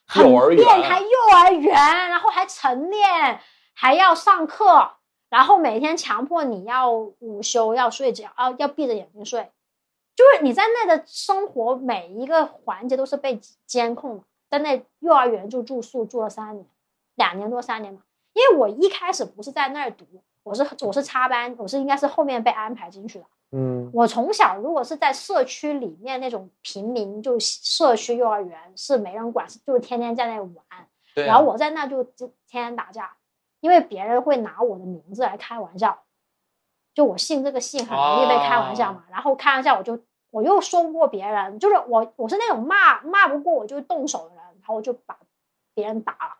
[0.07, 1.07] 很幼儿园变态幼
[1.37, 1.75] 儿园，
[2.09, 3.39] 然后还晨练，
[3.73, 4.93] 还要上课，
[5.29, 9.51] 然后每天强迫你要午休，要睡觉，要要闭着眼睛睡，
[10.15, 14.23] 就是你在那的生活每一个环节都是被监控的。
[14.49, 16.65] 在那幼儿园就住宿住了三年，
[17.15, 18.01] 两年多三年嘛。
[18.33, 20.05] 因为我一开始不是在那儿读，
[20.43, 23.25] 我是我是插班，我是应该是后面被安排进去的。
[23.53, 30.53] 嗯我从小如果是在社区里面那种平民，就社区幼儿园是没人管，就是天天在那玩。
[31.13, 33.17] 对啊然后我在那就就天天打架，
[33.59, 36.03] 因为别人会拿我的名字来开玩笑，
[36.93, 39.03] 就我姓这个姓很容易被开玩笑嘛。
[39.11, 39.99] 然后开玩笑我就
[40.29, 45.17] 我又说不过别人，就是我我是那种骂骂不过我就动手的人，然后我就把
[45.73, 46.37] 别人打了，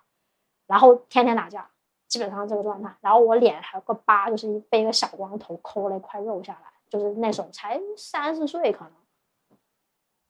[0.65, 1.69] 然后天天打架，
[2.07, 2.95] 基本上这个状态。
[3.01, 8.93] 然后我脸还有个疤，就是一被一个小光头抠了一块肉下来，就是那时候才三四岁可能。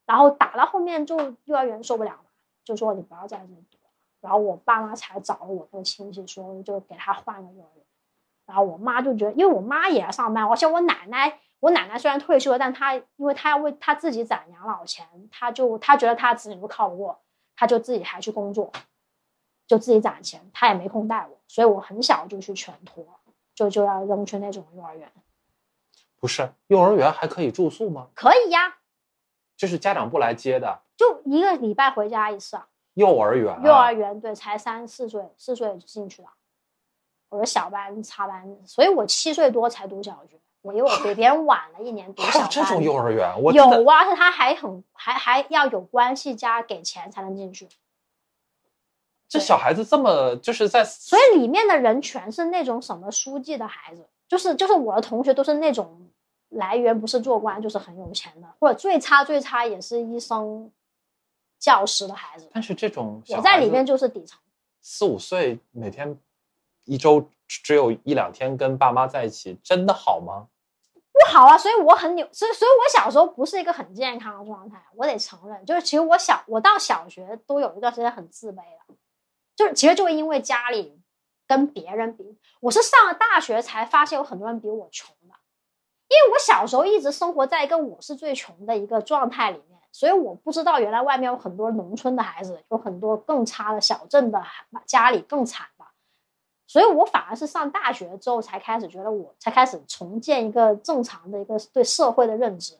[0.05, 2.25] 然后打到后面就幼儿园受不了了，
[2.63, 3.89] 就说你不要在这里读了。
[4.21, 7.85] 然后我爸妈才找了我那个亲戚说，就给他换个幼儿园。
[8.45, 17.21] 然后我妈就觉得，因为我妈也要上班，而且我奶奶，我奶奶虽然退休了，但她因为她要为她自己攒养老钱，她就她觉得她子女都靠不过，
[17.55, 18.71] 她就自己还去工作，
[19.65, 23.05] 就自己攒钱，她也没空带我，所以我很小就去全托，
[23.55, 25.09] 就就要扔去那种幼儿园。
[26.21, 28.07] 不是幼儿园还可以住宿吗？
[28.13, 28.77] 可以呀，
[29.57, 32.67] 就是家长不来接的就一个礼拜回家一次啊。
[32.93, 33.61] 幼儿园、啊。
[33.65, 36.29] 幼儿园对，才三四岁，四岁就进去了。
[37.29, 42.49] 我是小班插班，所以我七岁多才读小学，我因为我比别人晚了一年读 小班。
[42.51, 43.41] 这种幼儿园？
[43.41, 47.67] 我有啊，而且他还很还还要有关系加给钱才能进去，
[49.27, 56.10] 这小孩子这么就是在所以里面的人全是那种什么书记的孩子，就是就是我的同学都是那种
[56.51, 60.71] 来源不是做官就是很有钱的，或者最差最差也是医生、
[61.59, 64.39] 教师的孩子，但是这种小我在里面就是底层。
[64.81, 66.17] 四五岁，每天
[66.85, 70.47] 一周只有一两天跟爸妈在一起，真的好吗？
[71.13, 78.95] 不好啊，所以我很扭，所以所以我小时候不是一个很健康的状态，我得承认，就是其实我小我到小学都有一段时间很自卑的，
[79.55, 80.99] 就是其实就会因为家里
[81.45, 85.20] 跟别人比，我是上了大学才发现有很多人比我穷的，
[86.11, 94.43] 因为我小时候一直生活在一个我是最穷的一个状态里面，所以我不知道原来外面有很多农村的孩子，有很多更差的小镇的
[94.85, 95.85] 家里更惨的。
[96.67, 102.77] 所以我反而是上大学之后才开始觉得，我才开始重建一个正常的一个对社会的认知。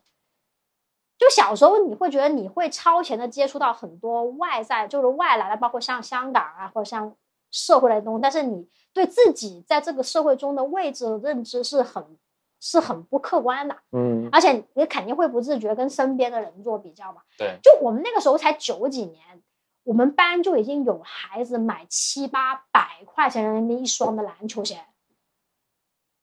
[1.18, 7.16] 就小时候你会觉得你会超前的接触到很多外在，就是外来的，包括像香港啊，或者像
[7.50, 12.18] 社会的东西，但是你对自己在这个社会中的位置的认知是很
[12.62, 17.22] 是很不客观的，嗯，而且你肯定会不自觉跟身边的人做比较嘛。
[17.38, 19.42] 对，就我们那个时候才九几年，
[19.84, 24.86] 我们班就已经有孩子买七八百块钱人民币一双的篮球鞋。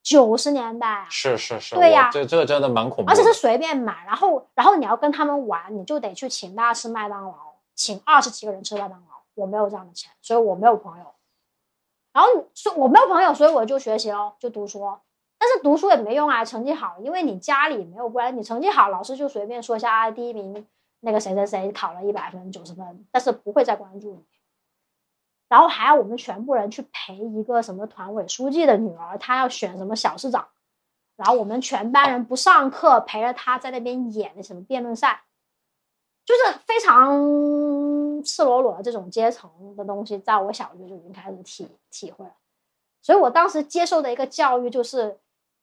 [0.01, 7.35] 九十年代啊，是是是，对呀我这这个真的蛮恐怖，而且是随便买，然后然后你要跟他们玩，你就得去请大家吃麦当劳，
[7.75, 9.07] 请二十几个人吃麦当劳。
[9.35, 11.05] 我没有这样的钱，所以我没有朋友。
[12.11, 14.79] 然后所以我没有朋友，所以我就学习咯，就读书。
[15.39, 20.67] 但是读书也没用啊，成绩好，因为你家里没有关，你成绩好，老师就随便说一下啊，第一名
[20.99, 24.25] 那个谁谁谁考了一百分、九十分，但是不会再关注你。
[25.47, 30.47] 然后还要我们全部人去陪一个什么团委书记的女儿，她要选什么小市长，
[31.15, 35.23] 然后我们全班人不上课，陪着她在那边演那什么辩论赛，
[36.25, 42.33] 就是非常赤裸裸的这种阶层的东西，在我小学就已经开始体体会了。
[43.01, 45.17] 所以我当时接受的一个教育就是，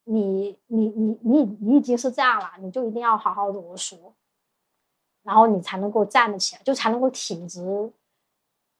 [0.08, 4.14] 你你你你你已经是这样了，你就一定要好好读书，
[5.24, 7.92] 然后你才能够站得起来，就才能够挺直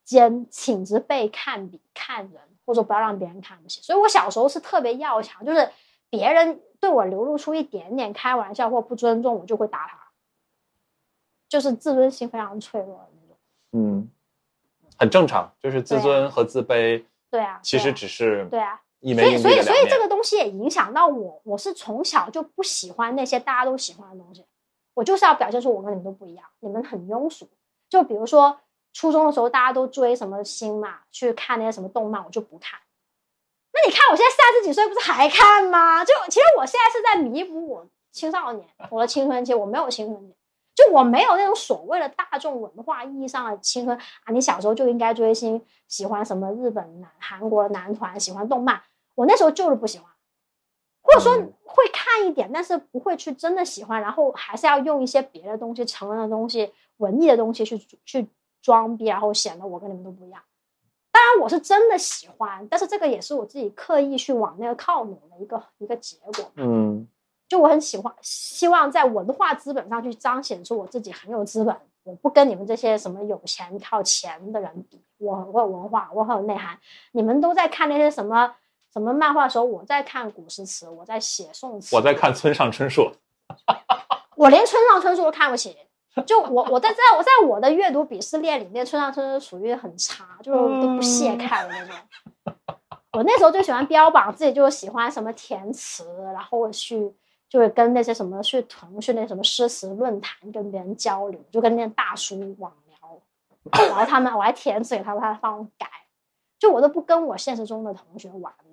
[0.04, 3.80] 肩，挺直背看比看人，或者不要让别人看不起。
[3.82, 5.68] 所以我小时候是特别要强，就是
[6.08, 9.98] 别人对我流露出一点点开玩笑或不尊重，我就会打他，
[11.48, 13.36] 就是自尊心非常脆弱的那种。
[13.72, 14.08] 嗯，
[14.96, 19.76] 很正常，就是自尊和自卑对啊，其实对啊只是对啊，一枚硬所以所以。
[19.76, 24.44] 所以这个东西也影响到我，我是从小就不喜欢那些大家都喜欢的东西，
[24.94, 27.48] 我就是要表现出我跟你们都不一样，你们很庸俗。
[27.88, 28.58] 就比如说
[28.92, 32.80] 初中的时候，大家都追什么星嘛，去看那些什么动漫，我就不看。
[33.72, 36.04] 那你看我现在三十几岁，不是还看吗？
[36.04, 40.34] 就其实我现在是在弥补我青少年， 我的青春期，我没有青春期。
[40.74, 48.82] 就我没有那种所谓的大众文化意义上的青春啊，你小时候就应该追星，喜欢什么日本男、韩国男团，喜欢动漫。
[49.16, 50.06] 我那时候就是不喜欢，
[51.02, 58.28] 或者说嗯会看一点，但是不会去真的喜欢，然后还是要用一些别的东西、成人的东西、文艺的东西去去
[58.62, 60.40] 装逼，然后显得我跟你们都不一样。
[61.10, 66.52] 当然我是真的喜欢，但是这个也是我自己刻意去往那个靠拢的一个一个结果。
[66.54, 67.08] 嗯
[67.48, 76.76] 就我很喜欢，希望在文化资本上去彰显出我自己很有资本，我不跟你们这些什么有钱靠钱的人比，我我有文化，我很有内涵。
[77.12, 78.52] 你们都在看那些什么
[78.96, 83.12] 什么漫画的时候，我在看古诗词，我在写宋词，我在看村上春树，
[84.36, 85.76] 我连村上春树都看不起。
[86.26, 91.94] 就我我在在我在我的阅读鄙视链里面，村上春树属于很差，就是都不屑看的那种。
[93.12, 97.14] 我那时候就喜欢标榜自己就是喜欢什么填词，然后去
[97.50, 105.86] 就是跟那些什么去腾讯那什么诗词论坛跟别人交流，就跟那些大叔网聊，然后他们我还填词给他们，他帮我改，
[106.58, 108.65] 就我都不跟我现实中的同学玩了。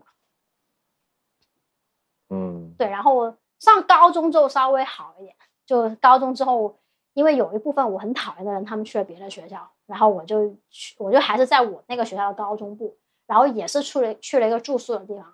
[2.33, 6.75] 嗯，对，然后上高中之后稍微好一点，就高中之后，
[7.13, 15.33] 因为有一部分我很讨厌的人，他们去了别的学校，然后我就去，我就还是在我那个学校的高中部，然后也是去了去了一个住宿的地方，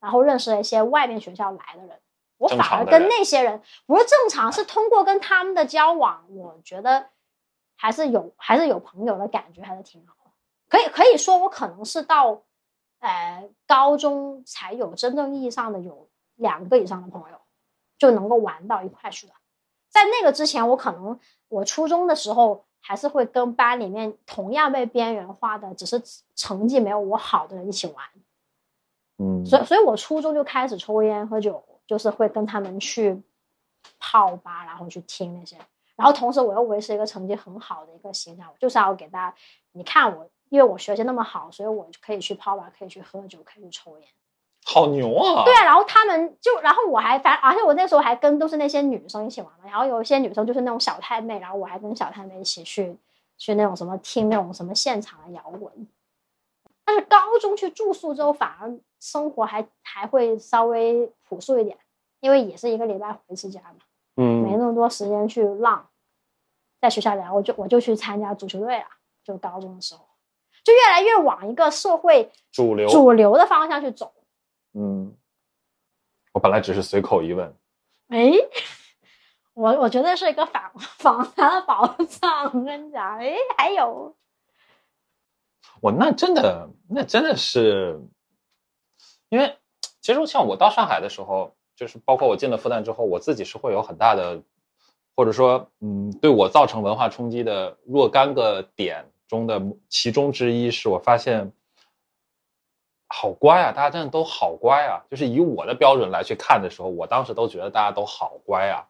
[0.00, 1.98] 然后认识了一些外面学校来的人，
[2.36, 7.06] 我反而跟那些人不是正常，是通过跟他们的交往，我觉得
[7.76, 10.30] 还是有还是有朋友的感觉，还是挺好的。
[10.68, 12.42] 可以可以说，我可能是到
[13.00, 16.07] 呃高中才有真正意义上的有
[16.38, 17.36] 两个以上的朋友，
[17.98, 19.32] 就能够玩到一块去的。
[19.90, 21.18] 在那个之前，我可能
[21.48, 26.02] 我初中的时候还是会跟班里面同样被边缘化的，只是
[26.34, 28.04] 成绩没有我好的人一起玩。
[29.18, 33.20] 嗯，所以，所以我初中就开始抽烟喝酒，就是会跟他们去
[33.98, 35.56] 泡吧，然后去听那些。
[35.96, 39.36] 然后同时，我又维持一个成绩很好的一个形象，我就是要给大家，
[39.72, 44.08] 你看我，因为我学习那么好，所以我可以去泡吧，可以去喝酒，可以去抽烟。
[44.70, 45.44] 好牛啊！
[45.44, 52.94] 对啊，然后他们就，然后我还反，而且我那时候还跟都是那些女生一起玩嘛，然后有一些女生就是那种小太妹，然后我还跟小太妹一起去
[53.38, 55.72] 去那种什么听那种什么现场的摇滚。
[56.84, 61.76] 但是高中去住宿之后，反而生活还还会稍微朴素一点，
[62.20, 63.76] 因为也是一个礼拜回一次家嘛，
[64.16, 65.86] 嗯没嗯那么多时间去浪。
[66.80, 68.84] 在学校里，我就我就去参加足球队了，
[69.24, 70.00] 就高中的时候，
[70.62, 74.12] 就越来越往一个社会主流主流的方向去走。
[74.74, 75.16] 嗯，
[76.32, 77.56] 我本来只是随口一问，
[78.08, 78.32] 哎，
[79.54, 82.44] 我我觉得是一个访访谈的宝藏。
[82.44, 84.14] 我跟你讲，哎，还有
[85.80, 87.98] 我那真的那真的是，
[89.30, 89.56] 因为
[90.00, 94.40] 其实像我到上海的时候，就是包括我进了复旦之后，我自己是会有很大的，
[95.16, 101.52] 或者说嗯，对我造成文化冲击的若干个点中的其中之一，是我发现。
[103.08, 103.72] 好乖啊！
[103.72, 105.02] 大家真的都好乖啊！
[105.10, 108.86] 就是以我的标准来去看的时候，我当时都觉得大家都好乖啊。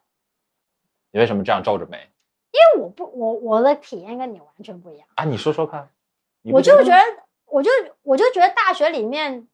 [1.11, 2.09] 你为什么这样皱着眉
[2.51, 5.07] 因为我不我我的体验跟你完全不一样。
[5.15, 5.23] 啊？
[5.23, 5.89] 你说说看。
[6.43, 7.69] 我就觉得得，我就
[8.01, 9.47] 我就觉得大学里面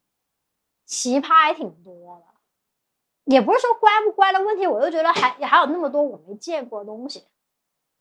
[0.86, 2.26] 奇葩还挺多的，
[3.26, 7.28] 也不是说乖不乖的问题，我就觉得还还有那么多我没见过的东西，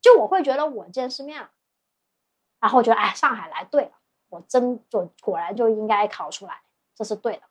[0.01, 1.49] 就我会觉得我见世面了，
[2.59, 3.91] 然后我觉得哎，上海来对了，
[4.35, 6.59] 我真就果然就应该考出来，
[6.93, 7.43] 这是对的。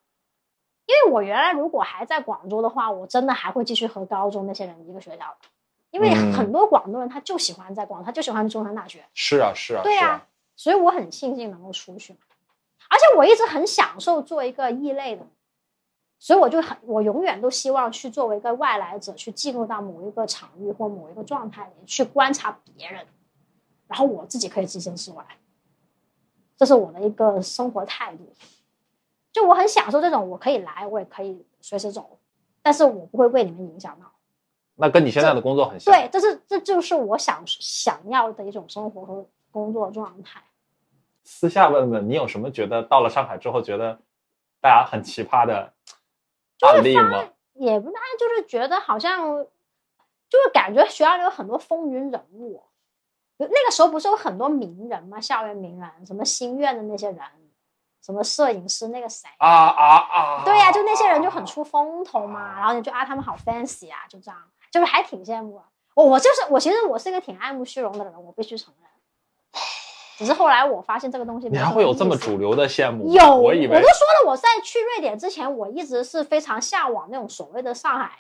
[0.86, 5.48] 因为我原来如果还在广州的话，我真的还会继续和高中那些人一个学校的，
[5.90, 6.32] 因为嗯。
[6.34, 10.26] 很多广东人他就喜欢在广州，他就喜欢中山大学，是啊，是啊，是对啊，
[10.56, 12.18] 所以我很庆幸能够出去嘛，
[12.90, 15.26] 而且我一直很享受做一个异类的，
[16.18, 23.06] 所以我就很，我永远都希望去作为一个外来者，去进入到某一个场域或某一个状态里去观察别人，
[23.86, 25.24] 然后我自己可以置身事外，
[26.56, 28.32] 这是我的一个生活态度。
[29.32, 32.18] 就我很享受这种，我可以来，我也可以随时走，
[32.62, 34.06] 但是我不会为你们影响到。
[34.76, 35.92] 那跟你现在的工作很像。
[35.92, 40.42] 对，这是这就是我想想要的一种生活和工作状态。
[41.24, 43.98] 私下问问，你有什么觉得到了上海之后觉得
[44.60, 45.72] 大家很奇葩的
[46.60, 47.28] 案例吗？
[47.54, 49.46] 也不大，就是觉得好像，
[50.28, 52.62] 就是感觉学校里有很多风云人物。
[53.38, 55.20] 就那个时候不是有很多名人吗？
[55.20, 57.20] 校园名人，什么新院的那些人，
[58.04, 60.42] 什么摄影师那个谁，啊啊啊！
[60.44, 62.58] 对呀、就那些人就很出风头嘛。
[62.58, 64.38] 然后你就啊，他们好 fancy 啊，就这样，
[64.70, 65.64] 就是还挺羡慕的。
[65.94, 68.90] 我我就是我，其实我是一个挺爱慕虚荣的人，我必须承认。
[70.16, 73.12] 只是后来我发现这个东西你还会有这么主流的羡慕？
[73.12, 78.12] 有，我以为都说了，我在去瑞典之前，我一直是非常向往那种所谓的上海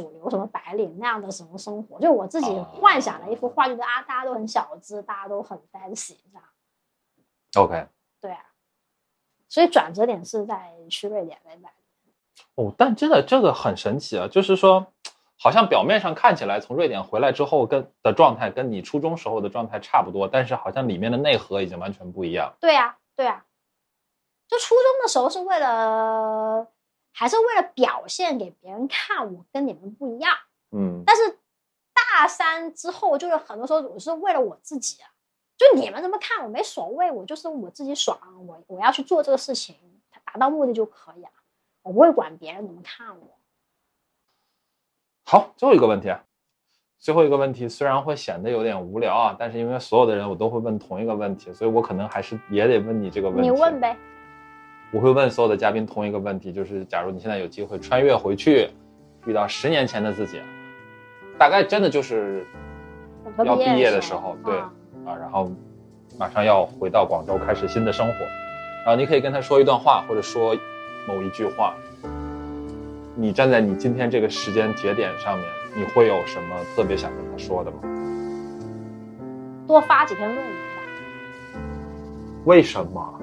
[0.00, 6.44] 主流什么白领那样的什么生活，就我自己幻想了一幅画，就是啊，大家都很小资，大家都很 fancy 这样。
[7.56, 7.84] OK
[8.20, 8.44] 对啊，
[9.48, 11.68] 所以转折点是在去瑞典那边。
[12.54, 14.86] 哦，但真的这个很神奇啊，就是说，
[15.36, 22.54] 好像表面上看起来从瑞典回来之后跟的状态跟你初中时候的状态差不多，但是好像里面的内核已经完全不一样。
[22.60, 23.44] 对啊，对啊，
[24.46, 26.68] 就初中的时候是为了，
[27.18, 30.32] 还是为了表现给别人看，我跟你们不一样。
[30.70, 31.36] 嗯，但是
[31.92, 35.10] 大三之后，就是很多时候我是为了我自己啊，
[35.56, 38.16] 就你们怎么看我没所谓，我就是我自己爽，
[38.46, 39.74] 我我要去做这个事情，
[40.24, 41.30] 达到目的就可以了，
[41.82, 43.36] 我不会管别人怎么看我。
[45.24, 46.22] 好，最后一个问题啊，
[47.00, 53.42] 最后一个问题虽然会显得有点无聊啊，但是因为所有的人我都会问同一个问题，所以我可能还是也得问你这个问题。
[53.42, 53.98] 你问呗，
[54.90, 58.70] 我会问所有的嘉宾同一个问题，就是假如你现在有机会穿越回去，
[59.26, 60.40] 遇到十年前的自己，
[61.38, 62.46] 大概真的就是
[63.44, 64.72] 要毕业业的时候，对啊
[65.04, 65.52] 啊，然后
[66.18, 68.14] 马上要回到广州开始新的生活，
[68.84, 70.56] 然后你可以跟他说一段话，或者说
[71.06, 71.74] 某一句话。
[73.20, 77.78] 你站在你今天这个时间节点上面，你会有什么特别想跟他说的吗？
[79.66, 80.60] 多发几篇论文吧。
[82.44, 83.20] 为什么？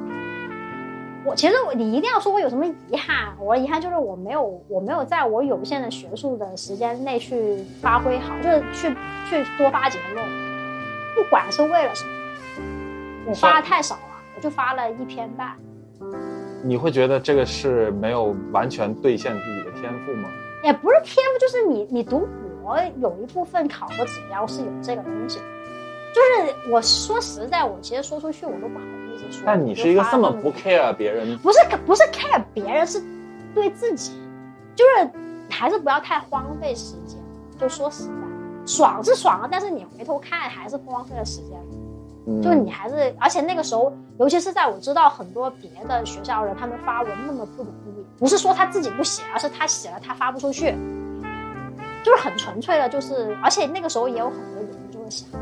[1.26, 8.96] 我其实我你一定要说我有什么遗憾，我的遗憾就是我没有我没有在我有限的学术的时间内去发挥好，就是去
[9.28, 10.36] 去多发几篇论文，
[11.16, 12.12] 不管是为了什么，
[13.28, 14.02] 我发的太少了，
[14.36, 15.56] 我就发了一篇半。
[16.64, 20.30] 你会觉得这个是没有完全兑现自己的天赋吗？
[20.64, 22.28] 也不是天赋，就是你你读
[22.62, 25.46] 博有一部分考核指标是有这个东西的，
[26.14, 28.86] 就是我说实在，我其实说出去我都不好
[29.16, 29.44] 意思说。
[29.46, 33.02] 但你是一个这么不 care 别人，不是不是 care 别人，是
[33.54, 34.14] 对自己，
[34.76, 35.10] 就是
[35.50, 37.20] 还是不要太荒废时间。
[37.58, 38.12] 就说实在，
[38.66, 41.58] 爽是爽了，但是你回头看还是荒废了时间。
[42.28, 50.76] 嗯就你还是，而且那个时候，尤其是在我知道很多别的学校人，他们发文那么不容易，不是说他自己不写，而是他写了他发不出去，
[52.04, 55.38] 就是很纯粹的，就是，而且那个时候也有很多研究的想法，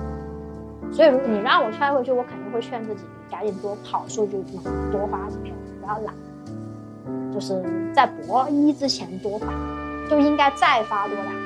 [0.92, 4.38] 所以如果你让我劝回去，我肯定会劝自己赶紧多跑数据，
[4.92, 6.14] 多发几篇，不要懒。
[7.34, 7.60] 就是
[7.92, 9.48] 在博一之前多发，
[10.08, 11.42] 就应该再发多两个，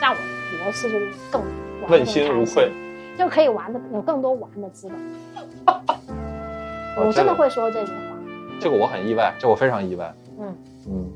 [0.00, 0.98] 这样我博士就
[1.30, 1.40] 更
[1.88, 2.68] 问心无愧，
[3.16, 4.98] 就可以玩的有更多玩的资本。
[6.98, 7.98] 我真的会说这句话。
[8.58, 10.12] 这个我很意外，这我非常意外。
[10.40, 10.52] 嗯
[10.88, 11.06] 嗯，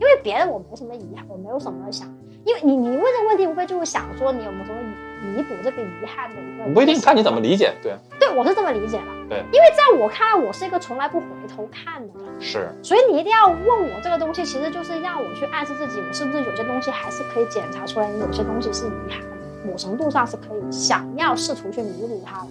[0.00, 2.08] 因为别的我没什么遗憾，我没有什么想，
[2.46, 4.78] 因为你你问这个问题，无非就是想说你有没有什么
[5.20, 6.72] 弥补这个遗憾的一个。
[6.72, 7.74] 不一定，看你怎么理解。
[7.82, 9.04] 对，对我是这么理解的。
[9.28, 12.40] 对，因为在我看来，我是一个从来不回头看的人。
[12.40, 19.20] 是，所以你一定要问我这个东西，其实就是让我去暗示自己，我是不是有些东西还是可以检查出来，有些东西是遗憾，
[19.68, 22.48] 某程度上是可以想要试图去弥补它的。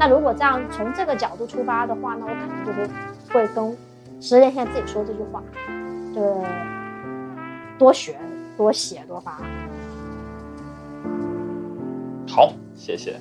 [0.00, 2.90] 那如果这样从这个角度出发的话，那我可能就是
[3.32, 3.76] 会跟
[4.20, 5.40] 十年前自己说这句话，
[6.12, 6.46] 就是
[7.78, 8.16] 多学、
[8.58, 9.40] 多写、多发。
[12.26, 13.16] 好，谢谢。